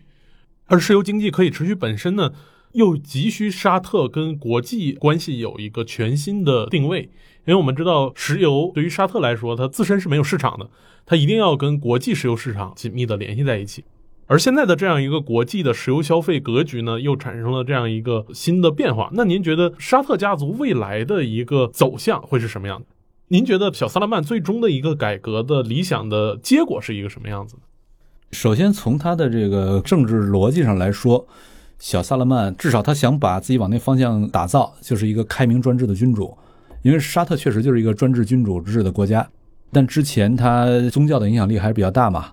[0.66, 2.32] 而石油经济可以持续本身呢，
[2.74, 7.10] 又急需沙特跟国际关系有一个全新的定位，
[7.46, 10.70] 因为我们知道石油对于沙特来说，它自身是没有市场的，
[11.06, 13.84] 它一定要跟国际石油市场紧密的联系在一起。
[14.26, 19.10] 而现在的这样一个国际的石油消费格局呢，又产生了这样一个新的变化。
[19.14, 22.86] 那您觉得沙特家族未来的一个走向会是什么样的？
[23.28, 27.58] 您觉得小萨勒曼最终的一个改革的理想的结果是一个什么样子？
[28.34, 31.26] 首先，从他的这个政治逻辑上来说，
[31.78, 36.36] 小萨勒曼至少他想把自己往那方向打造，就是一个开明专制的君主。
[36.82, 39.26] 因为沙特确实就是一个专制君主制的国家，
[39.72, 42.32] 但之前他宗教的影响力还是比较大嘛。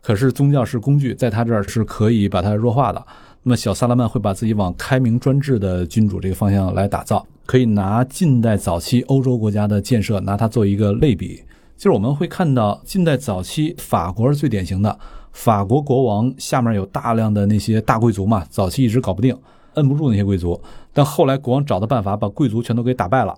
[0.00, 3.06] 可是宗教是工具，在他这儿是可以把它弱化的。
[3.42, 11.42] 那么小萨勒曼会把自己往开明专制的君主这个方向来打造，可以拿近代早期欧洲国家的建设拿它做一个类比，
[11.76, 14.98] 就是我们会看到近代早期法国是最典型的。
[15.32, 19.36] 法国国王下面有大量的那些大贵族嘛，早期一直搞不定，
[19.74, 20.60] 摁不住那些贵族。
[20.92, 23.34] 但后来国王找到办法，把贵族全都给打败了。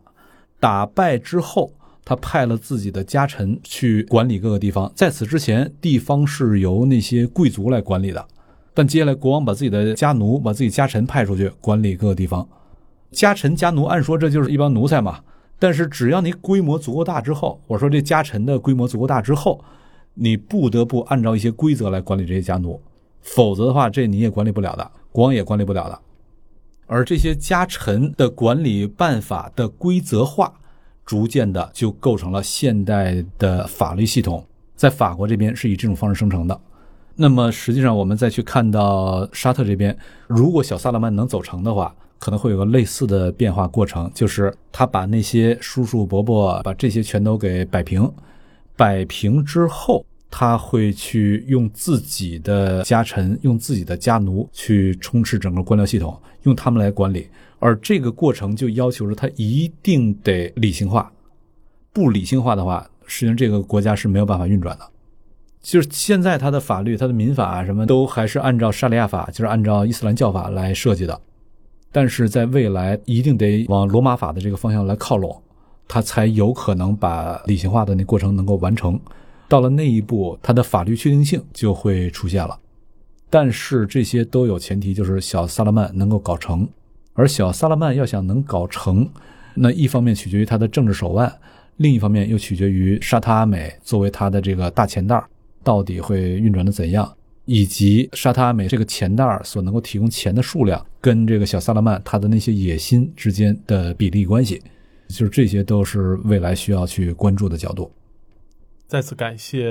[0.59, 1.71] 打败之后，
[2.05, 4.91] 他派了自己的家臣去管理各个地方。
[4.95, 8.27] 在此之前，地方是由那些贵族来管理的。
[8.73, 12.49] 但接下来，国王把自己的家奴、把自己家臣派出去管理各个地方。
[13.11, 15.21] 家臣、家奴，按说这就是一帮奴才嘛。
[15.59, 19.63] 但是只要你规模足够大之后，我说这家臣的规模足够大之后。
[20.15, 22.81] 你不得不按照一些规则来管理这些家奴，
[23.21, 25.99] 否则的话，这你也管理不了的，国王也管理不了的。
[26.87, 30.53] 而这些家臣的管理办法的规则化，
[31.07, 34.45] 逐渐的就构成了现代的法律系统，
[34.77, 36.61] 在法国这边是以这种方式生成的。
[37.15, 39.97] 那么实际上，我们再去看到沙特这边，
[40.27, 48.11] 如果小萨勒曼能走成的话，可能会有个类似的变化过程，就是他把那些叔叔伯伯把这些全都给摆平。
[48.77, 57.29] 摆平之后，他会去用自己的家臣、用自己的家奴去充斥整个官僚系统，用他们来管理。
[57.59, 61.13] 而这个过程就要求着他一定得理性化，
[61.93, 64.89] 不理性化的话，实际上这个国家是没有办法运转的。
[65.63, 71.21] 就是现在他的法律、他的民法什么都还是按照沙利亚法，就是按照伊斯兰教法来设计的。
[71.93, 75.41] 但是在未来一定得往罗马法的这个方向来靠拢，
[75.87, 78.99] 他才有可能把理性化的那过程能够完成。
[79.49, 82.59] 到了那一步，他的法律确定性就会出现了。
[83.29, 86.69] 但是这些都有前提，就是小萨勒曼能够搞成。
[87.15, 89.07] 而小萨勒曼要想能搞成，
[89.55, 91.31] 那一方面取决于他的政治手腕，
[91.77, 95.23] 另一方面又取决于沙特阿美作为他的这个大钱袋
[95.63, 97.11] 到底会运转的怎样，
[97.45, 104.63] 以及沙特阿美这个钱袋所能够提供钱的数量跟这个小萨勒曼他的那些野心之间的比例关系，
[105.13, 107.93] 就是这些都是未来需要去关注的角度。
[108.89, 109.71] 再次感谢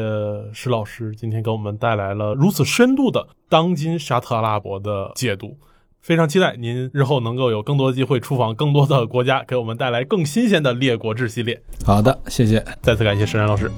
[0.54, 5.58] 石老师今天给我们带来了如此深度的当今沙特阿拉伯的解读，
[6.02, 11.62] 非常期待您日后能够有更多的机会出访更多的国家，给我们带来更新鲜的列国志系列。
[11.86, 13.70] 好的，谢谢，再次感谢石然老师。